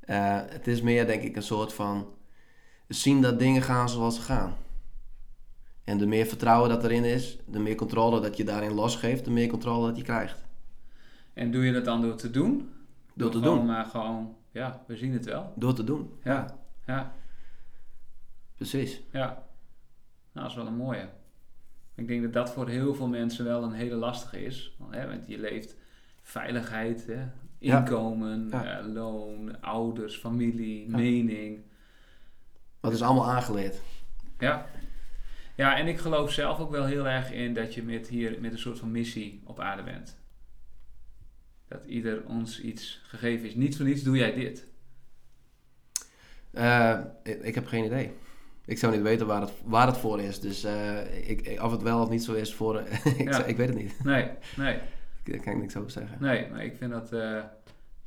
[0.00, 2.06] Eh, het is meer denk ik een soort van
[2.88, 4.56] zien dat dingen gaan zoals ze gaan.
[5.84, 9.30] En de meer vertrouwen dat erin is, de meer controle dat je daarin losgeeft, de
[9.30, 10.44] meer controle dat je krijgt.
[11.40, 12.70] En doe je dat dan door te doen?
[13.14, 13.66] Door te gewoon doen.
[13.66, 15.52] maar gewoon, ja, we zien het wel.
[15.56, 16.10] Door te doen.
[16.24, 17.12] Ja, ja,
[18.56, 19.00] Precies.
[19.12, 19.26] ja.
[20.32, 21.08] Nou, dat is wel een mooie.
[21.94, 24.74] Ik denk dat dat voor heel veel mensen wel een hele lastige is.
[24.78, 25.76] Want, hè, want je leeft
[26.22, 27.26] veiligheid, hè,
[27.58, 28.78] inkomen, Ja.
[28.78, 30.96] eh, loon, ouders, familie, Ja.
[30.96, 31.60] mening.
[32.80, 33.80] Wat is allemaal aangeleerd.
[34.38, 34.66] Ja.
[35.56, 38.52] ja, en ik geloof zelf ook wel heel erg in dat je met hier met
[38.52, 40.18] een soort van missie op aarde bent.
[41.70, 43.54] Dat ieder ons iets gegeven is.
[43.54, 44.66] Niet voor niets doe jij dit.
[46.50, 47.00] Eh,
[47.42, 48.12] ik, heb geen idee.
[48.64, 50.40] Ik zou niet weten waar het, waar het voor is.
[50.40, 52.80] Dus eh, ik, of het wel of niet zo is voor...
[53.18, 53.32] ik, Ja.
[53.32, 54.04] zou- ik weet het niet.
[54.04, 54.78] Nee, nee,
[55.24, 56.16] Daar kan ik niks over zeggen.
[56.20, 56.48] nee.
[56.50, 57.12] Maar ik vind dat...
[57.12, 57.42] eh,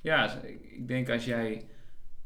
[0.01, 1.66] ja, ik- denk als jij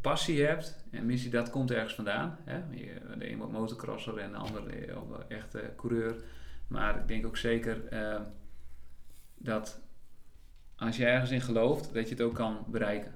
[0.02, 0.84] passie hebt...
[0.92, 2.38] En missie, dat komt ergens vandaan.
[2.44, 2.58] Hè?
[2.72, 4.96] Je- De een wordt motocrosser en de ander eh,
[5.38, 6.16] echt coureur.
[6.68, 7.82] Maar ik denk ook zeker
[9.38, 9.82] dat...
[10.78, 13.12] Als je ergens in gelooft, dat je het ook kan bereiken.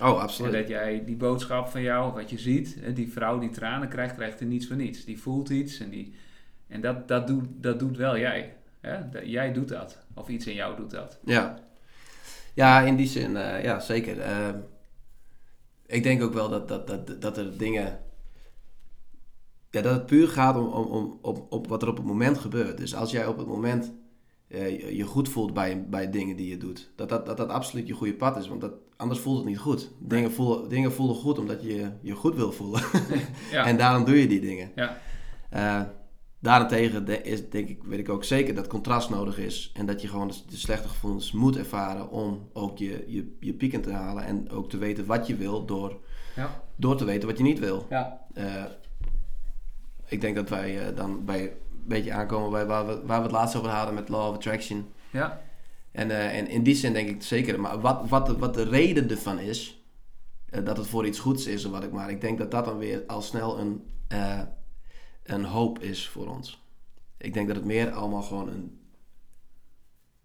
[0.00, 0.52] Oh, En absoluut.
[0.52, 4.40] dat jij die boodschap van jou, wat je ziet, die vrouw die tranen krijgt, krijgt
[4.40, 5.04] er niets voor niets.
[5.04, 6.14] Die voelt iets en, die,
[6.66, 8.56] en dat, dat, doet, dat doet wel jij.
[8.80, 9.08] Hè?
[9.08, 9.98] Dat- jij doet dat.
[10.14, 11.18] Of iets in jou doet dat.
[11.24, 11.58] Ja.
[12.54, 14.20] Ja, in die zin, eh, ja, zeker.
[14.20, 14.48] Eh,
[15.86, 17.98] ik denk ook wel dat, dat, dat, dat er dingen...
[19.70, 22.38] Ja, dat het puur gaat om, om, om op, op wat er op het moment
[22.38, 22.78] gebeurt.
[22.78, 23.92] Dus als jij op het moment
[24.54, 27.86] eh, je, goed voelt bij, bij dingen die je doet, dat dat, dat dat absoluut
[27.86, 28.48] je goede pad is.
[28.48, 29.90] Want dat, anders voelt het niet goed.
[29.98, 32.82] Dingen voelen, dingen voelen goed omdat je je goed wil voelen.
[33.52, 34.70] Ja, En daarom doe je die dingen.
[34.74, 34.98] ja,
[35.50, 35.82] Eh,
[36.40, 39.70] daarentegen de- is, denk ik, weet ik ook zeker dat contrast nodig is.
[39.74, 43.52] En dat je gewoon de, de slechte gevoelens moet ervaren om ook je, je, je
[43.52, 44.24] pieken te halen.
[44.24, 46.00] En ook te weten wat je wil door,
[46.36, 47.86] ja, door te weten wat je niet wil.
[47.90, 48.26] ja.
[48.34, 48.64] Eh,
[50.08, 51.52] ik denk dat wij dan bij
[51.88, 54.92] beetje aankomen bij waar we, waar we het laatst over hadden met Law of Attraction.
[55.10, 55.42] ja.
[55.92, 57.60] En, eh, en in die zin denk ik zeker.
[57.60, 59.82] Maar wat, wat, de, wat de reden ervan is,
[60.50, 62.10] eh, dat het voor iets goeds is of wat ik maar.
[62.10, 64.40] Ik denk dat dat dan weer al snel een, eh,
[65.22, 66.62] een hoop is voor ons.
[67.18, 68.78] Ik denk dat het meer allemaal gewoon een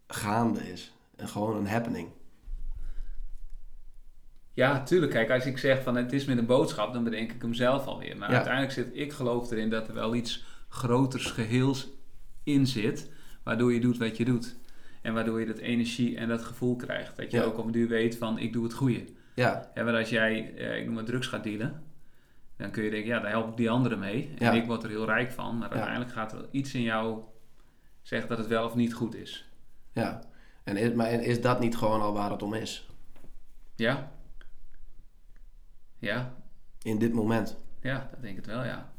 [0.08, 0.94] gaande is.
[1.16, 2.08] En gewoon een happening.
[4.54, 5.12] Ja, tuurlijk.
[5.12, 7.86] Kijk, als ik zeg van het is met een boodschap, dan bedenk ik hem zelf
[7.86, 8.18] alweer.
[8.18, 8.36] Maar Ja.
[8.36, 11.90] uiteindelijk zit ik geloof erin dat er wel iets groters geheels
[12.44, 13.12] in zit,
[13.44, 14.58] waardoor je doet wat je doet.
[15.02, 17.18] En waardoor je dat energie en dat gevoel krijgt.
[17.18, 17.44] Dat je Ja.
[17.44, 19.06] ook op een duur weet van ik doe het goede.
[19.36, 21.84] Ja, Ja, maar als jij, eh, ik noem maar drugs gaat dealen,
[22.58, 24.34] dan kun je denken, ja, daar help ik die anderen mee.
[24.38, 24.52] En Ja.
[24.62, 25.58] ik word er heel rijk van.
[25.58, 27.22] Maar uiteindelijk gaat er iets in jou
[28.02, 29.50] zeggen dat het wel of niet goed is.
[29.94, 30.28] ja.
[30.64, 32.90] En is, maar is dat niet gewoon al waar het om is?
[33.76, 34.12] Ja?
[35.98, 36.34] Ja,
[36.82, 37.58] In dit moment.
[37.82, 38.92] ja, dat denk ik het wel, ja.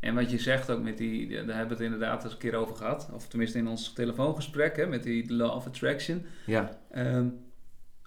[0.00, 2.54] En wat je zegt ook met die, daar hebben we het inderdaad eens een keer
[2.54, 3.10] over gehad.
[3.12, 6.24] Of tenminste in ons telefoongesprek, hè, met die law of attraction.
[6.46, 7.28] Ja, Ehm,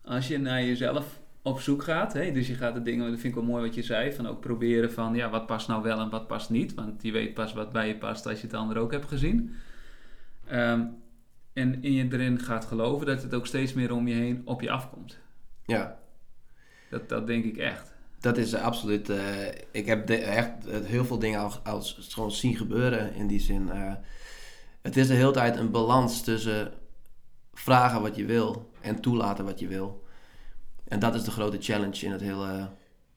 [0.04, 3.36] als je naar jezelf op zoek gaat, hè, dus je gaat de dingen, dat vind
[3.36, 6.00] ik wel mooi wat je zei, van ook proberen van, ja, wat past nou wel
[6.00, 6.74] en wat past niet.
[6.74, 9.56] Want je weet pas wat bij je past als je het ander ook hebt gezien.
[10.48, 10.86] Ehm,
[11.54, 14.62] en in je erin gaat geloven dat het ook steeds meer om je heen op
[14.62, 15.20] je afkomt.
[15.66, 16.00] ja.
[16.90, 17.94] Dat, dat denk ik echt.
[18.22, 19.10] Dat is absoluut.
[19.10, 20.52] eh, ik heb de- echt
[20.84, 23.70] heel veel dingen al, gewoon zien gebeuren in die zin.
[23.72, 23.94] eh.
[24.82, 26.74] het is de hele tijd een balans tussen
[27.54, 30.04] vragen wat je wil en toelaten wat je wil.
[30.88, 32.70] En dat is de grote challenge in het hele,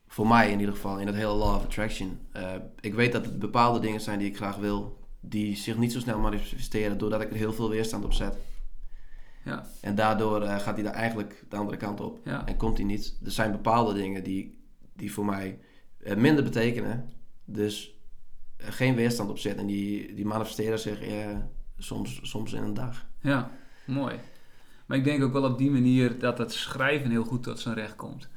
[0.09, 2.19] voor mij in ieder geval, in het hele Law of Attraction.
[2.33, 5.93] Eh, ik weet dat er bepaalde dingen zijn die ik graag wil, die zich niet
[5.93, 8.37] zo snel manifesteren doordat ik er heel veel weerstand op zet.
[9.45, 12.19] Ja, En daardoor gaat hij daar eigenlijk de andere kant op.
[12.25, 13.19] ja, En komt hij niet.
[13.25, 14.64] Er zijn bepaalde dingen die,
[14.97, 15.59] die voor mij
[16.03, 17.11] eh, minder betekenen.
[17.45, 17.99] Dus
[18.57, 19.61] eh, geen weerstand op zitten.
[19.61, 21.37] En die, die manifesteren zich eh,
[21.79, 23.07] soms, soms in een dag.
[23.21, 23.51] ja,
[23.87, 24.15] mooi.
[24.87, 27.75] Maar ik denk ook wel op die manier dat het schrijven heel goed tot zijn
[27.75, 28.29] recht komt.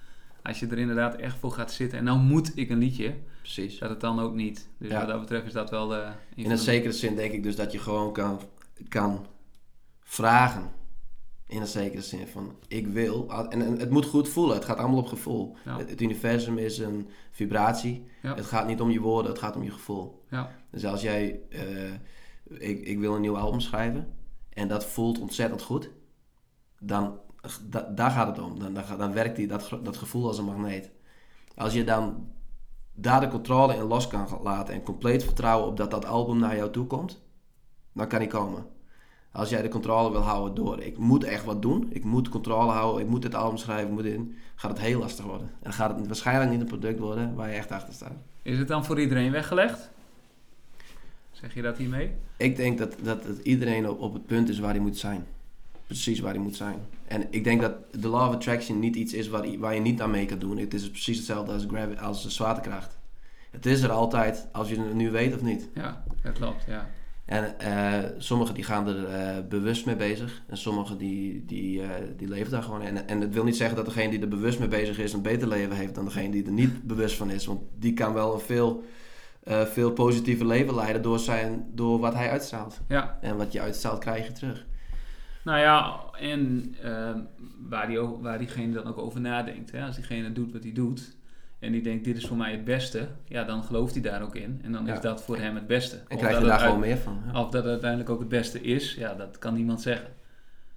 [0.44, 3.80] Als je er inderdaad echt voor gaat zitten en nou moet ik een liedje, Precies.
[3.80, 4.70] dat het dan ook niet.
[4.78, 5.00] Dus Ja.
[5.00, 6.08] wat dat betreft is dat wel de...
[6.36, 8.40] In een zekere zin denk ik dus dat je gewoon kan,
[8.88, 9.26] kan
[10.02, 10.72] vragen.
[11.48, 13.30] In een zekere zin van ik wil.
[13.50, 14.56] En, en het moet goed voelen.
[14.56, 15.56] Het gaat allemaal op gevoel.
[15.66, 15.78] Ja.
[15.78, 18.06] Het, het universum is een vibratie.
[18.22, 18.36] Ja.
[18.36, 20.24] Het gaat niet om je woorden, het gaat om je gevoel.
[20.30, 21.94] Ja, Dus als jij, eh,
[22.70, 24.14] ik, ik wil een nieuw album schrijven
[24.50, 25.92] en dat voelt ontzettend goed,
[26.80, 27.20] dan
[27.70, 28.60] da- daar gaat het om.
[28.60, 30.92] Dan, dan, dan werkt die, dat, dat gevoel als een magneet.
[31.56, 32.32] Als je dan
[32.94, 36.56] daar de controle in los kan laten en compleet vertrouwen op dat dat album naar
[36.56, 37.22] jou toe komt,
[37.94, 38.66] dan kan die komen.
[39.38, 42.72] Als jij de controle wil houden door, ik moet echt wat doen, ik moet controle
[42.72, 45.52] houden, ik moet dit album schrijven, ik moet in, gaat het heel lastig worden.
[45.62, 48.16] En gaat het waarschijnlijk niet een product worden waar je echt achter staat.
[48.42, 49.90] is het dan voor iedereen weggelegd?
[51.32, 52.12] Zeg je dat hiermee?
[52.38, 55.26] Ik denk dat, dat het iedereen op, op het punt is waar hij moet zijn.
[55.86, 56.80] Precies waar hij moet zijn.
[57.08, 60.02] En ik denk dat de law of attraction niet iets is waar, waar je niet
[60.02, 60.58] aan mee kan doen.
[60.58, 62.98] Het is precies hetzelfde als, gravi- als de zwaartekracht.
[63.52, 65.70] Het is er altijd, als je het nu weet of niet.
[65.74, 66.90] Ja, dat klopt, ja.
[67.28, 70.42] En eh, sommigen die gaan er eh, bewust mee bezig.
[70.48, 72.98] En sommigen die, die, eh, die leven daar gewoon in.
[72.98, 75.14] En, en het wil niet zeggen dat degene die er bewust mee bezig is...
[75.14, 77.46] een beter leven heeft dan degene die er niet bewust van is.
[77.46, 78.84] Want die kan wel een veel,
[79.46, 81.02] veel positiever leven leiden...
[81.02, 82.80] Door, zijn, door wat hij uitstraalt.
[82.88, 84.66] Ja, En wat je uitstraalt, krijg je terug.
[85.44, 86.76] nou ja, en
[87.70, 89.72] waar, die, waar diegene dan ook over nadenkt.
[89.72, 89.86] Hè?
[89.86, 91.17] Als diegene doet wat hij doet
[91.60, 94.36] en die denkt dit is voor mij het beste, ja, dan gelooft hij daar ook
[94.36, 94.60] in.
[94.64, 94.94] En dan Ja.
[94.94, 96.00] is dat voor hem het beste.
[96.08, 97.22] En krijg je daar gewoon meer van.
[97.34, 97.40] ja.
[97.42, 100.08] Of dat het uiteindelijk ook het beste is, ja, dat kan niemand zeggen.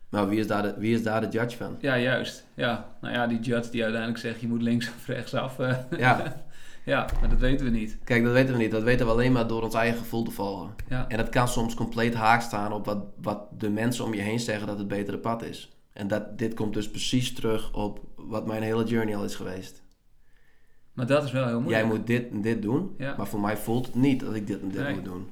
[0.09, 1.77] Maar wie is, daar de, wie is daar de judge van?
[1.81, 2.47] Ja, juist.
[2.55, 5.59] Ja, nou ja, die judge die uiteindelijk zegt je moet links of rechtsaf.
[5.59, 6.43] eh, Ja,
[6.85, 7.99] ja, maar dat weten we niet.
[8.05, 8.71] kijk, dat weten we niet.
[8.71, 10.71] Dat weten we alleen maar door ons eigen gevoel te volgen.
[10.89, 14.21] Ja, En dat kan soms compleet haak staan op wat, wat de mensen om je
[14.21, 15.75] heen zeggen dat het betere pad is.
[15.93, 19.80] En dat, dit komt dus precies terug op wat mijn hele journey al is geweest.
[21.01, 21.83] Maar dat is wel heel moeilijk.
[21.87, 23.15] Jij moet dit en dit doen, Ja.
[23.17, 24.95] maar voor mij voelt het niet dat ik dit en dit Nee.
[24.95, 25.31] moet doen.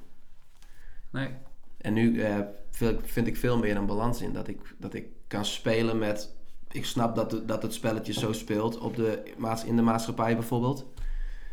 [1.09, 1.29] Nee,
[1.77, 2.37] En nu eh,
[3.01, 4.33] vind ik veel meer een balans in.
[4.33, 6.35] Dat ik, dat ik kan spelen met...
[6.71, 9.23] Ik snap dat, het- dat het spelletje zo speelt op de,
[9.65, 10.85] in de maatschappij bijvoorbeeld.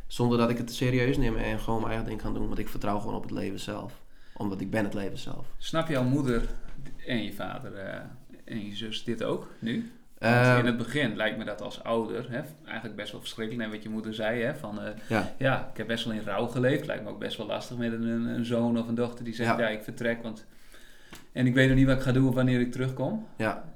[0.06, 2.46] Zonder dat ik het serieus neem en gewoon mijn eigen ding kan doen.
[2.46, 4.00] Want ik vertrouw gewoon op het leven zelf.
[4.36, 5.46] Omdat ik ben het leven zelf.
[5.58, 6.48] snap jouw moeder
[7.06, 8.00] en je vader eh,
[8.44, 9.90] en je zus dit ook nu?
[10.18, 13.64] Want in het begin lijkt me dat als ouder hè, eigenlijk best wel verschrikkelijk.
[13.64, 15.34] En wat je moeder zei, hè, van eh, ja.
[15.38, 16.86] ja, ik heb best wel in rouw geleefd.
[16.86, 19.58] Lijkt me ook best wel lastig met een, een zoon of een dochter die zegt,
[19.58, 19.68] ja, Ja.
[19.68, 20.22] ik vertrek.
[20.22, 20.46] Want...
[21.32, 23.26] En ik weet nog niet wat ik ga doen of wanneer ik terugkom.
[23.36, 23.72] Ja.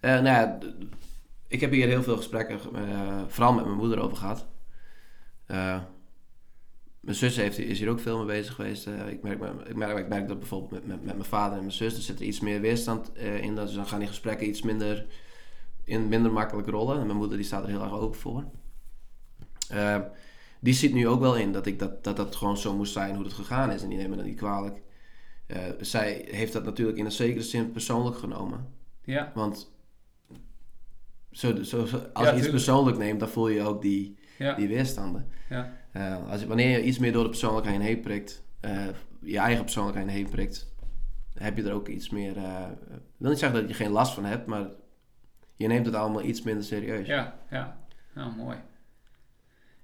[0.00, 0.58] Eh, nou ja,
[1.48, 4.46] ik heb hier heel veel gesprekken, eh, vooral met mijn moeder over gehad.
[5.46, 5.80] Eh,
[7.00, 8.86] mijn zus heeft, is hier ook veel mee bezig geweest.
[8.86, 11.64] Ik, merk, me- ik, merk, ik merk dat bijvoorbeeld met, met, met mijn vader en
[11.64, 13.54] mijn zus, er zit er iets meer weerstand in.
[13.54, 15.04] Dus dan gaan die gesprekken iets minder,
[15.90, 16.98] in minder makkelijk rollen.
[17.00, 18.44] En mijn moeder die staat er heel erg open voor.
[19.68, 20.00] Eh,
[20.60, 23.14] die ziet nu ook wel in dat, ik dat, dat dat gewoon zo moest zijn
[23.14, 23.82] hoe het gegaan is.
[23.82, 24.82] En die nemen dat niet kwalijk.
[25.46, 28.66] Eh, zij heeft dat natuurlijk in een zekere zin persoonlijk genomen.
[29.04, 29.72] Ja, Want
[31.30, 34.54] zo, zo, zo- als Ja, je iets persoonlijk neemt, dan voel je ook die, ja,
[34.54, 35.26] die weerstanden.
[35.48, 35.78] ja.
[35.92, 38.86] Eh, als, wanneer je iets meer door de persoonlijkheid heen prikt, eh,
[39.20, 40.72] je eigen persoonlijkheid heen prikt,
[41.34, 42.36] heb je er ook iets meer.
[42.36, 44.66] ik wil niet zeggen dat je geen last van hebt, maar
[45.60, 47.06] je neemt het allemaal iets minder serieus.
[47.06, 47.76] Ja, ja.
[48.12, 48.56] Nou, mooi.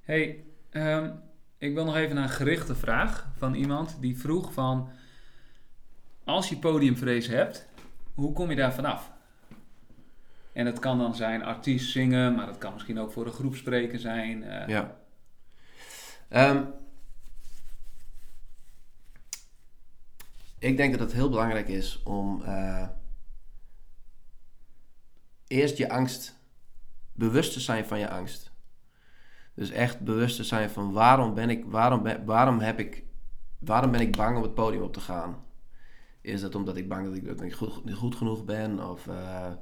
[0.00, 1.10] hey, ehm,
[1.58, 4.88] ik wil nog even naar een gerichte vraag van iemand die vroeg van...
[6.24, 7.66] Als je podiumvrees hebt,
[8.14, 9.10] hoe kom je daar vanaf?
[10.52, 13.54] En het kan dan zijn artiest zingen, maar het kan misschien ook voor een groep
[13.54, 14.42] spreken zijn.
[14.44, 14.96] eh, Ja.
[16.28, 16.62] Ehm,
[20.58, 22.88] ik denk dat het heel belangrijk is om eh,
[25.46, 26.38] eerst je angst,
[27.12, 28.50] bewust te zijn van je angst.
[29.54, 33.04] Dus echt bewust te zijn van waarom ben ik, waarom ben, waarom heb ik,
[33.58, 35.44] waarom ben ik bang om het podium op te gaan?
[36.20, 38.90] Is dat omdat ik bang dat ik, dat ik goed, niet goed genoeg ben?
[38.90, 39.52] Of eh,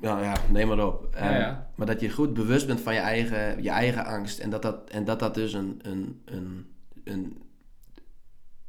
[0.00, 1.08] ja, ja, neem maar op.
[1.14, 1.60] Ja, Ehm.
[1.74, 4.38] Maar dat je goed bewust bent van je eigen, je eigen angst.
[4.38, 7.42] En dat dat, en dat, dat dus een, een, een, een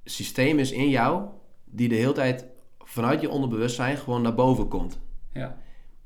[0.04, 1.30] systeem is in jou...
[1.66, 2.46] die de hele tijd
[2.84, 5.00] vanuit je onderbewustzijn gewoon naar boven komt.
[5.34, 5.58] ja,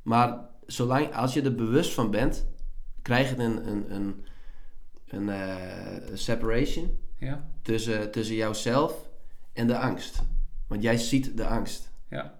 [0.02, 2.48] Maar zolang, als je er bewust van bent...
[3.02, 4.26] krijg je een, een, een,
[5.08, 9.10] een eh, separation ja, tussen, tussen jouzelf
[9.54, 10.22] en de angst.
[10.68, 11.92] Want jij ziet de angst.
[12.10, 12.40] ja,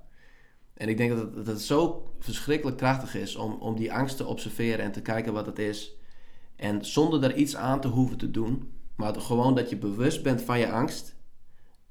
[0.74, 4.18] En ik denk dat het, dat het zo verschrikkelijk krachtig is om, om die angst
[4.18, 5.96] te observeren en te kijken wat het is.
[6.56, 10.42] En zonder daar iets aan te hoeven te doen, maar gewoon dat je bewust bent
[10.42, 11.16] van je angst,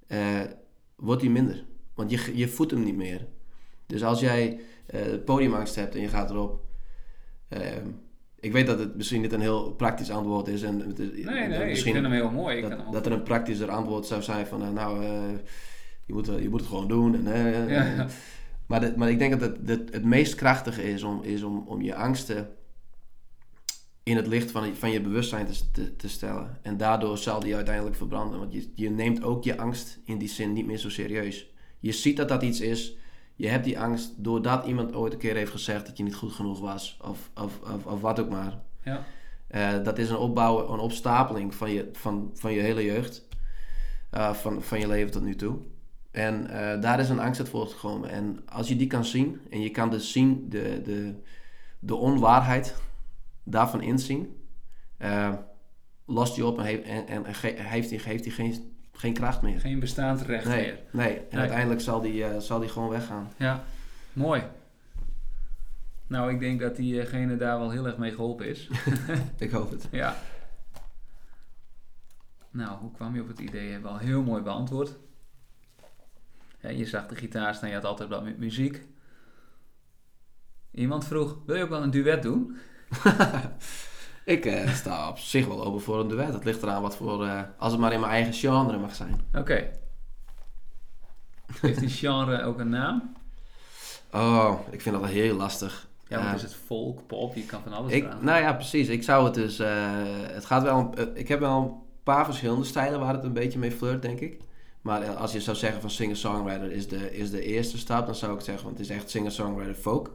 [0.07, 0.40] eh,
[0.97, 1.64] wordt die minder.
[1.97, 3.26] Want je, je voedt hem niet meer.
[3.86, 6.64] Dus als jij eh, podiumangst hebt en je gaat erop.
[7.49, 7.86] ehm,
[8.40, 10.62] ik weet dat het misschien niet een heel praktisch antwoord is.
[10.62, 12.57] En het is Nee, nee, ik misschien vind hem heel mooi.
[12.57, 15.22] Ik dat, hem dat er een praktischer antwoord zou zijn van, eh, nou, eh,
[16.07, 17.26] je, moet, je moet het gewoon doen.
[17.26, 18.07] En, Ja.
[18.66, 21.64] Maar, de- maar ik denk dat het, dat het meest krachtige is om, is om,
[21.66, 22.49] om je angsten
[24.03, 26.59] in het licht van, van je bewustzijn te, te, te stellen.
[26.62, 28.38] En daardoor zal die uiteindelijk verbranden.
[28.38, 31.51] Want je, je neemt ook je angst in die zin niet meer zo serieus.
[31.79, 32.97] Je ziet dat dat iets is.
[33.35, 36.33] Je hebt die angst doordat iemand ooit een keer heeft gezegd dat je niet goed
[36.33, 36.99] genoeg was.
[37.05, 38.59] Of, of, of, of wat ook maar.
[38.83, 39.05] Ja.
[39.47, 43.29] Eh, dat is een opbouw, een opstapeling van je, van, van je hele jeugd.
[44.11, 45.59] Eh, van, van je leven tot nu toe.
[46.11, 48.11] En eh, daar is een angst uit voortgekomen.
[48.11, 51.14] En als je die kan zien, en je kan dus zien de, de,
[51.79, 52.74] de onwaarheid
[53.43, 54.37] daarvan inzien,
[56.07, 59.42] lost je op en, heeft en, en ge- heeft hij heeft die geen, geen kracht
[59.42, 59.61] meer.
[59.61, 60.78] Geen bestaand recht Nee, meer.
[60.92, 61.16] nee.
[61.16, 61.40] En Nee.
[61.40, 63.32] uiteindelijk zal die, eh, zal die gewoon weggaan.
[63.36, 63.64] Ja,
[64.12, 64.42] mooi.
[66.07, 68.70] Nou, ik denk dat diegene daar wel heel erg mee geholpen is.
[69.38, 69.88] Ik hoop het.
[69.90, 70.16] ja.
[72.51, 73.70] Nou, hoe kwam je op het idee?
[73.72, 74.97] Hebben we al heel mooi beantwoord.
[76.61, 78.86] Ja, je zag de gitaar staan, je had altijd wat met muziek.
[80.70, 82.57] Iemand vroeg, wil je ook wel een duet doen?
[84.27, 86.33] Ik eh, sta op zich wel open voor een duet.
[86.33, 87.24] Het ligt eraan wat voor...
[87.27, 89.20] eh, als het maar in mijn eigen genre mag zijn.
[89.35, 89.70] Oké.
[91.61, 93.14] Heeft die genre ook een naam?
[94.12, 95.89] Oh, ik vind dat wel heel lastig.
[96.09, 97.35] Ja, want Eh, is het folk, pop?
[97.35, 98.89] Je kan van alles Ik, nou ja, precies.
[98.89, 99.59] Ik zou het dus.
[100.33, 100.95] het gaat wel.
[101.14, 104.41] ik heb wel een paar verschillende stijlen waar het een beetje mee flirt, denk ik.
[104.81, 108.35] Maar als je zou zeggen van singer-songwriter is de, is de eerste stap, dan zou
[108.35, 110.11] ik zeggen, want het is echt singer-songwriter folk.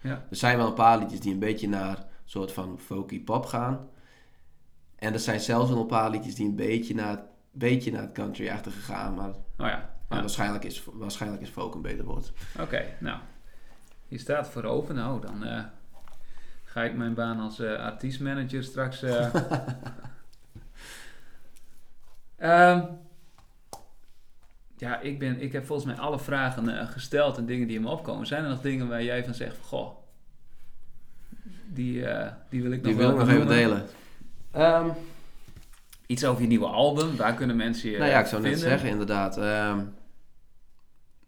[0.00, 0.10] Ja.
[0.30, 3.88] Er zijn wel een paar liedjes die een beetje naar soort van folky pop gaan.
[4.96, 8.80] En er zijn zelfs een paar liedjes die een beetje naar, beetje naar het country-achtige
[8.80, 9.14] gaan.
[9.14, 9.90] Maar, Oh ja.
[10.08, 12.32] maar waarschijnlijk, is, waarschijnlijk is folk een beter woord.
[12.60, 13.18] Oké, nou.
[14.08, 14.94] Je staat voor open.
[14.94, 15.64] Nou, dan eh,
[16.64, 19.02] ga ik mijn baan als eh artiestmanager straks...
[19.02, 19.34] eh,
[22.36, 22.84] Ehm,
[24.76, 27.88] ja, ik, ben, ik heb volgens mij alle vragen gesteld en dingen die in me
[27.88, 28.26] opkomen.
[28.26, 29.64] Zijn er nog dingen waar jij van zegt van...
[29.64, 29.96] Goh,
[31.76, 33.86] die, eh, die wil ik nog Die wil wel ik nog even delen.
[34.50, 34.88] Ehm,
[36.06, 37.16] Iets over je nieuwe album.
[37.16, 38.68] Waar kunnen mensen je Nou ja, ik zou net vinden?
[38.70, 39.38] zeggen, inderdaad.
[39.38, 39.80] ehm,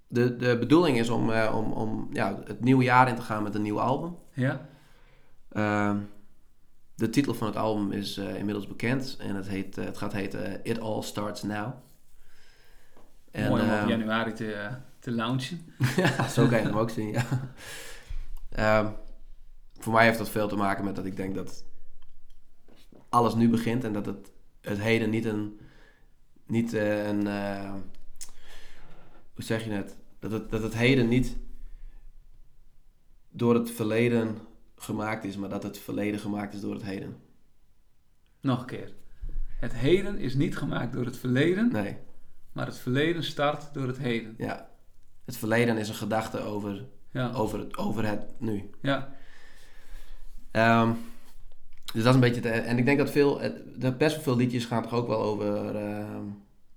[0.08, 3.42] de, de bedoeling is om, eh, om, om ja, het nieuwe jaar in te gaan
[3.42, 4.16] met een nieuw album.
[4.32, 4.66] Ja?
[5.52, 5.96] Ehm,
[6.94, 10.60] de titel van het album is eh, inmiddels bekend en het, heet, het gaat heten
[10.62, 11.72] It All Starts Now.
[13.30, 14.68] En, Mooi om op januari te,
[14.98, 15.60] te launchen.
[15.96, 17.24] ja, zo kan je hem ook zien, ja.
[19.78, 21.64] Voor mij heeft dat veel te maken met dat ik denk dat
[23.08, 25.60] alles nu begint en dat het, het heden niet een,
[26.46, 27.72] niet eh, een, eh,
[29.34, 29.96] hoe zeg je het?
[30.18, 31.36] Dat het, dat het heden niet
[33.30, 34.38] door het verleden
[34.76, 37.16] gemaakt is, maar dat het verleden gemaakt is door het heden.
[38.40, 38.92] Nog een keer.
[39.60, 41.96] Het heden is niet gemaakt door het verleden, Nee,
[42.52, 44.34] maar het verleden start door het heden.
[44.38, 44.70] ja.
[45.24, 48.70] Het verleden is een gedachte over, Ja, over, het, over het nu.
[48.82, 49.12] ja,
[50.58, 50.90] Ehm,
[51.92, 52.50] dus dat is een beetje...
[52.50, 53.40] En ik denk dat veel...
[53.76, 56.24] dat best wel veel liedjes gaan toch ook wel over ehm,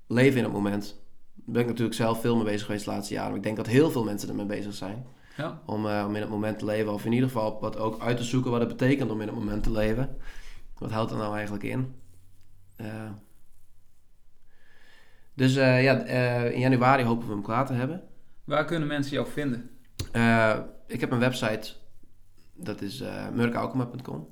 [0.08, 1.00] leven in het moment.
[1.34, 3.30] Daar ben ik natuurlijk zelf veel mee bezig geweest de laatste jaren.
[3.30, 5.06] Maar ik denk dat heel veel mensen ermee bezig zijn.
[5.38, 5.62] ja.
[5.66, 6.94] Om, eh, om in het moment te leven.
[6.94, 9.36] Of in ieder geval wat ook uit te zoeken wat het betekent om in het
[9.36, 10.18] moment te leven.
[10.78, 11.96] Wat houdt er nou eigenlijk in?
[12.76, 13.10] Eh,
[15.34, 16.04] dus eh, ja,
[16.44, 18.04] in januari hopen we hem klaar te hebben.
[18.44, 19.70] Waar kunnen mensen jou vinden?
[20.88, 21.74] Ik heb een website.
[22.64, 24.28] Dat is uh, murkaukema.com.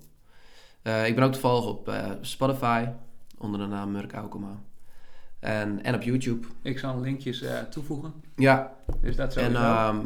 [1.06, 2.86] Ik ben ook te volgen op eh, Spotify.
[3.38, 4.62] Onder de naam Murk Aukema.
[5.40, 6.48] En, en op YouTube.
[6.62, 8.14] Ik zal linkjes toevoegen.
[8.36, 9.98] Ja, Dus dat en ehm,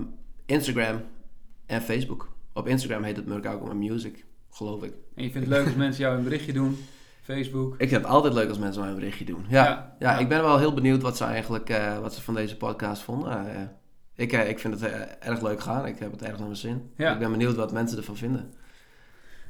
[0.46, 1.02] Instagram
[1.66, 2.32] en Facebook.
[2.54, 4.94] Op Instagram heet het Murk Aukema Music, geloof ik.
[5.16, 6.78] en je vindt het leuk als mensen jou een berichtje doen.
[7.22, 7.74] Facebook.
[7.78, 9.46] Ik vind het altijd leuk als mensen mij een berichtje doen.
[9.50, 10.18] Ja, Ja, ja, ja.
[10.20, 13.72] ik ben wel heel benieuwd wat ze eigenlijk wat ze van deze podcast vonden.
[14.16, 15.86] Ik, eh, ik vind het eh, erg leuk gaan.
[15.86, 16.92] Ik heb het erg naar mijn zin.
[16.96, 17.14] Ja.
[17.14, 18.54] Ik ben benieuwd wat mensen ervan vinden.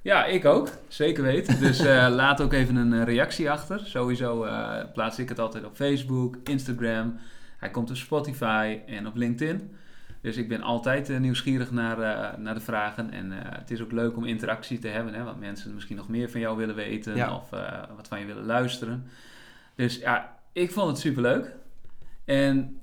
[0.01, 0.69] Ja, ik ook.
[0.87, 1.59] Zeker weten.
[1.59, 3.79] Dus eh, laat ook even een reactie achter.
[3.85, 4.47] Sowieso
[4.93, 7.19] plaats ik het altijd op Facebook, Instagram.
[7.57, 9.75] Hij komt op Spotify en op LinkedIn.
[10.21, 11.97] Dus ik ben altijd nieuwsgierig naar,
[12.39, 13.11] naar de vragen.
[13.11, 15.13] En het is ook leuk om interactie te hebben.
[15.13, 17.15] Hè, want mensen misschien nog meer van jou willen weten.
[17.15, 17.35] Ja.
[17.35, 17.49] Of
[17.95, 19.07] wat van je willen luisteren.
[19.75, 21.55] Dus ja, ik vond het superleuk.
[22.25, 22.79] En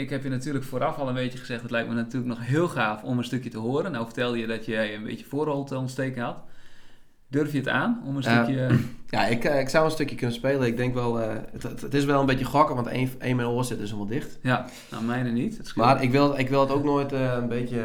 [0.00, 1.62] ik heb je natuurlijk vooraf al een beetje gezegd...
[1.62, 3.92] het lijkt me natuurlijk nog heel gaaf om een stukje te horen.
[3.92, 6.36] Nou vertelde je dat jij een beetje voorholteontsteking had.
[7.28, 8.68] Durf je het aan om een stukje...
[9.10, 10.66] Ja, ik, eh, ik zou een stukje kunnen spelen.
[10.66, 13.48] Ik denk wel, eh, het, het, is wel een beetje gokken, want één, één mijn
[13.48, 14.38] oor zit dus helemaal dicht.
[14.42, 15.72] Ja, nou mijne niet.
[15.74, 17.82] Maar ik wil, ik wil het ook nooit eh, een beetje...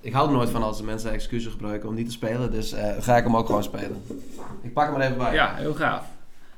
[0.00, 2.50] Ik hou er nooit van als de mensen excuses gebruiken om niet te spelen.
[2.50, 4.02] Dus ga ik hem ook gewoon spelen.
[4.62, 5.34] Ik pak hem er even bij.
[5.34, 6.06] Ja, heel gaaf.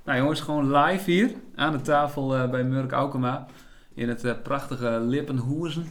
[0.04, 3.46] Nou jongens, gewoon live hier aan de tafel bij Murk Aukema
[3.96, 5.86] in het eh, prachtige Lippenhoezen.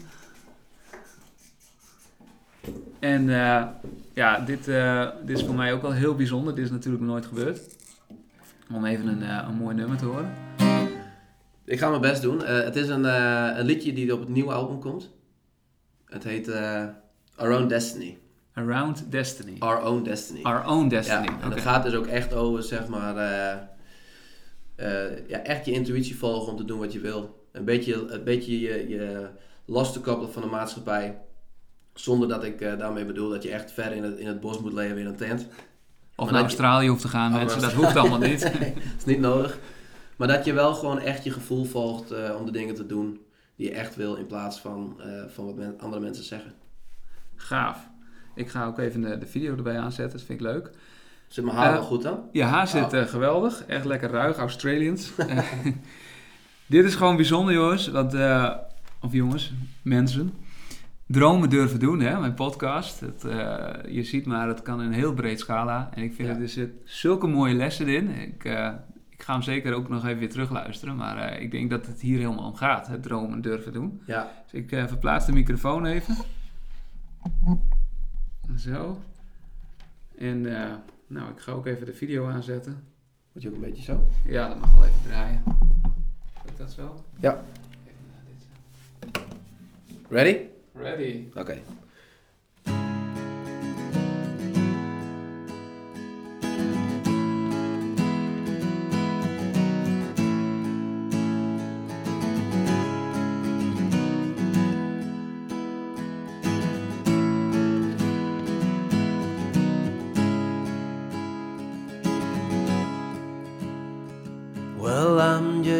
[2.99, 3.63] En eh,
[4.13, 6.55] ja, dit, eh, dit is voor mij ook wel heel bijzonder.
[6.55, 7.59] Dit is natuurlijk nooit gebeurd.
[8.73, 10.33] Om even een, een mooi nummer te horen.
[11.65, 12.45] Ik ga mijn best doen.
[12.45, 13.03] Het is een,
[13.59, 15.11] een liedje die op het nieuwe album komt.
[16.05, 16.51] Het heet
[17.35, 18.17] Our Own Destiny.
[18.53, 19.55] Around Destiny.
[19.59, 20.41] Our Own Destiny.
[20.41, 21.25] Our Own Destiny.
[21.25, 23.15] Ja, en het gaat dus ook echt over, zeg maar,
[25.27, 27.44] ja, echt je intuïtie volgen om te doen wat je wil.
[27.55, 29.27] Een beetje, een beetje je, je
[29.65, 31.17] los te koppelen van de maatschappij.
[31.93, 34.59] Zonder dat ik eh, daarmee bedoel dat je echt ver in het, in het bos
[34.59, 35.41] moet leven in een tent.
[35.41, 35.49] Of
[36.15, 37.61] Maar naar je- Australië hoeft te gaan, Of mensen.
[37.61, 38.41] Dat hoeft allemaal niet.
[38.43, 38.51] dat
[38.97, 39.57] is niet nodig.
[40.15, 43.19] Maar dat je wel gewoon echt je gevoel volgt eh, om de dingen te doen
[43.55, 46.53] die je echt wil in plaats van, eh, van wat men- andere mensen zeggen.
[47.35, 47.89] Gaaf.
[48.35, 50.17] Ik ga ook even de, de video erbij aanzetten.
[50.17, 50.69] Dat vind ik leuk.
[51.27, 52.29] Zit mijn haar wel goed dan?
[52.31, 53.01] Je haar zit Oh.
[53.01, 53.63] geweldig.
[53.67, 55.11] Echt lekker ruig, Australians.
[56.67, 57.87] Dit is gewoon bijzonder, jongens.
[57.87, 58.51] Want, eh,
[59.01, 60.33] of jongens, mensen.
[61.07, 62.99] Dromen durven doen, hè, mijn podcast.
[62.99, 65.89] Het, eh, je ziet maar, het kan in een heel breed scala.
[65.93, 66.39] En ik vind Ja.
[66.39, 68.09] er zitten zulke mooie lessen in.
[68.09, 68.71] Ik, eh,
[69.09, 70.95] ik ga hem zeker ook nog even weer terugluisteren.
[70.95, 72.87] Maar ik denk dat het hier helemaal om gaat.
[72.87, 74.01] Het dromen durven doen.
[74.05, 74.31] Ja.
[74.51, 76.15] Dus ik verplaats de microfoon even.
[78.57, 78.99] Zo.
[80.17, 80.41] En
[81.07, 82.83] nou, ik ga ook even de video aanzetten.
[83.33, 84.07] Moet je ook een beetje zo?
[84.25, 85.43] Ja, dat mag wel even draaien.
[86.45, 87.03] Lukt dat zo?
[87.19, 87.43] Ja.
[90.09, 90.39] Ready?
[90.73, 91.23] Ready.
[91.35, 91.53] Oké.
[91.53, 91.63] Well,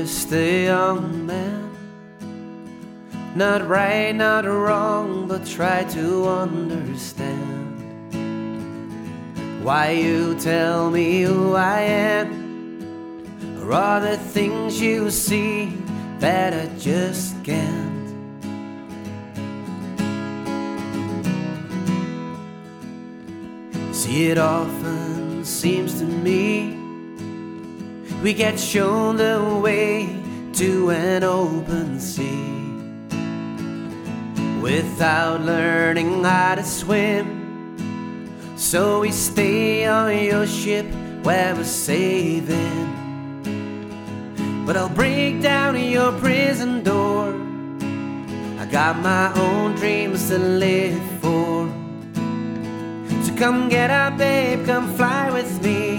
[0.05, 1.67] Just a young man.
[3.35, 8.13] Not right, not wrong, but try to understand
[9.63, 12.29] why you tell me who I am,
[13.63, 15.73] or all the things you see
[16.19, 18.07] that I just can't.
[23.91, 26.84] See, it often seems to me
[28.25, 30.09] we get shown the way
[30.51, 32.65] to an open sea
[34.59, 37.77] without learning how to swim.
[38.57, 40.87] So we stay on your ship
[41.21, 42.87] where we're saving.
[44.65, 47.27] But I'll break down your prison door.
[48.57, 51.69] I got my own dreams to live for.
[53.23, 55.94] So come get up, babe, come fly with me.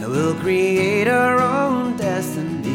[0.00, 2.70] And we'll create our own destiny.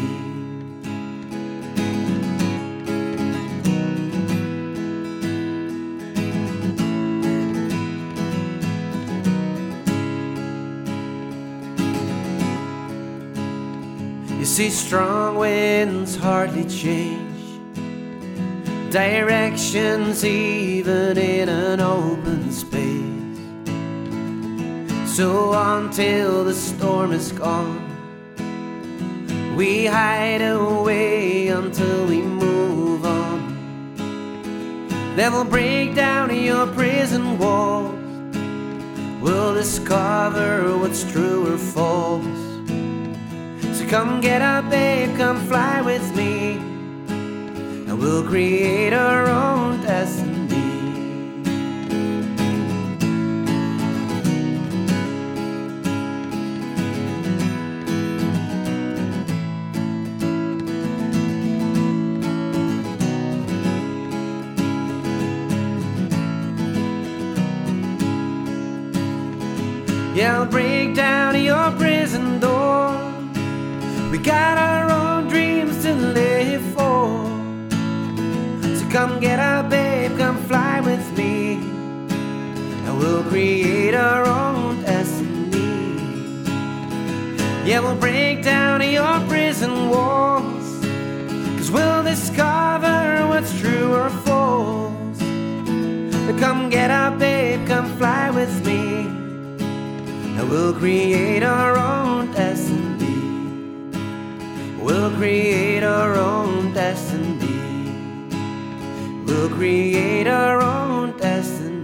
[14.38, 17.26] You see, strong winds hardly change
[18.92, 22.85] directions, even in an open space.
[25.16, 27.80] So until the storm is gone,
[29.56, 33.96] we hide away until we move on.
[35.16, 37.94] Then we'll break down your prison walls.
[39.22, 42.22] We'll discover what's true or false.
[43.72, 46.58] So come get up, babe, come fly with me.
[47.88, 49.75] And we'll create our own
[70.16, 72.88] Yeah, I'll break down your prison door.
[74.10, 77.04] We got our own dreams to live for.
[78.78, 81.56] So come get up, babe, come fly with me.
[82.86, 86.00] And we'll create our own destiny.
[87.68, 90.80] Yeah, we'll break down your prison walls.
[91.58, 95.18] Cause we'll discover what's true or false.
[95.18, 98.65] So come get up, babe, come fly with me.
[100.48, 102.96] We'll create our own destiny.
[104.82, 107.36] We'll create our own destiny.
[109.26, 111.74] We'll create our own destiny.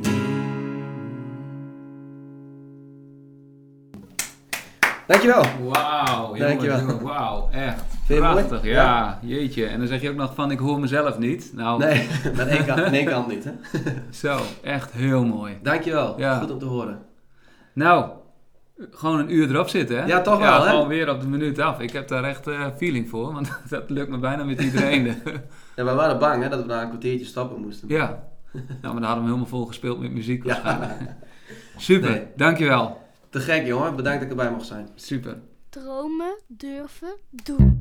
[5.06, 5.44] Dankjewel.
[5.62, 7.00] Wauw, Dankjewel.
[7.00, 7.84] wauw, echt.
[8.06, 9.18] Prachtig, ja.
[9.22, 9.66] jeetje.
[9.66, 11.50] En dan zeg je ook nog van, ik hoor mezelf niet.
[11.54, 13.52] Nou, Nee, met één kant, aan één kant niet, hè?
[14.28, 15.58] zo, echt heel mooi.
[15.62, 16.18] Dankjewel.
[16.18, 16.38] Ja.
[16.38, 16.98] Goed om te horen.
[17.74, 18.10] Nou,
[18.90, 20.04] gewoon een uur erop zitten, hè?
[20.06, 21.80] Ja, toch wel, ja, gewoon weer op de minuut af.
[21.80, 25.04] Ik heb daar echt eh, feeling voor, want dat lukt me bijna met iedereen.
[25.76, 27.88] ja, we waren bang, hè, dat we na een kwartiertje stappen moesten.
[27.88, 30.92] Ja, Ja, maar daar hadden we helemaal vol gespeeld met muziek waarschijnlijk.
[31.76, 33.00] Super, dankjewel.
[33.30, 33.96] Te gek, jongen.
[33.96, 34.88] Bedankt dat ik erbij mocht zijn.
[34.94, 35.38] Super.
[35.68, 37.80] Dromen, durven, doen.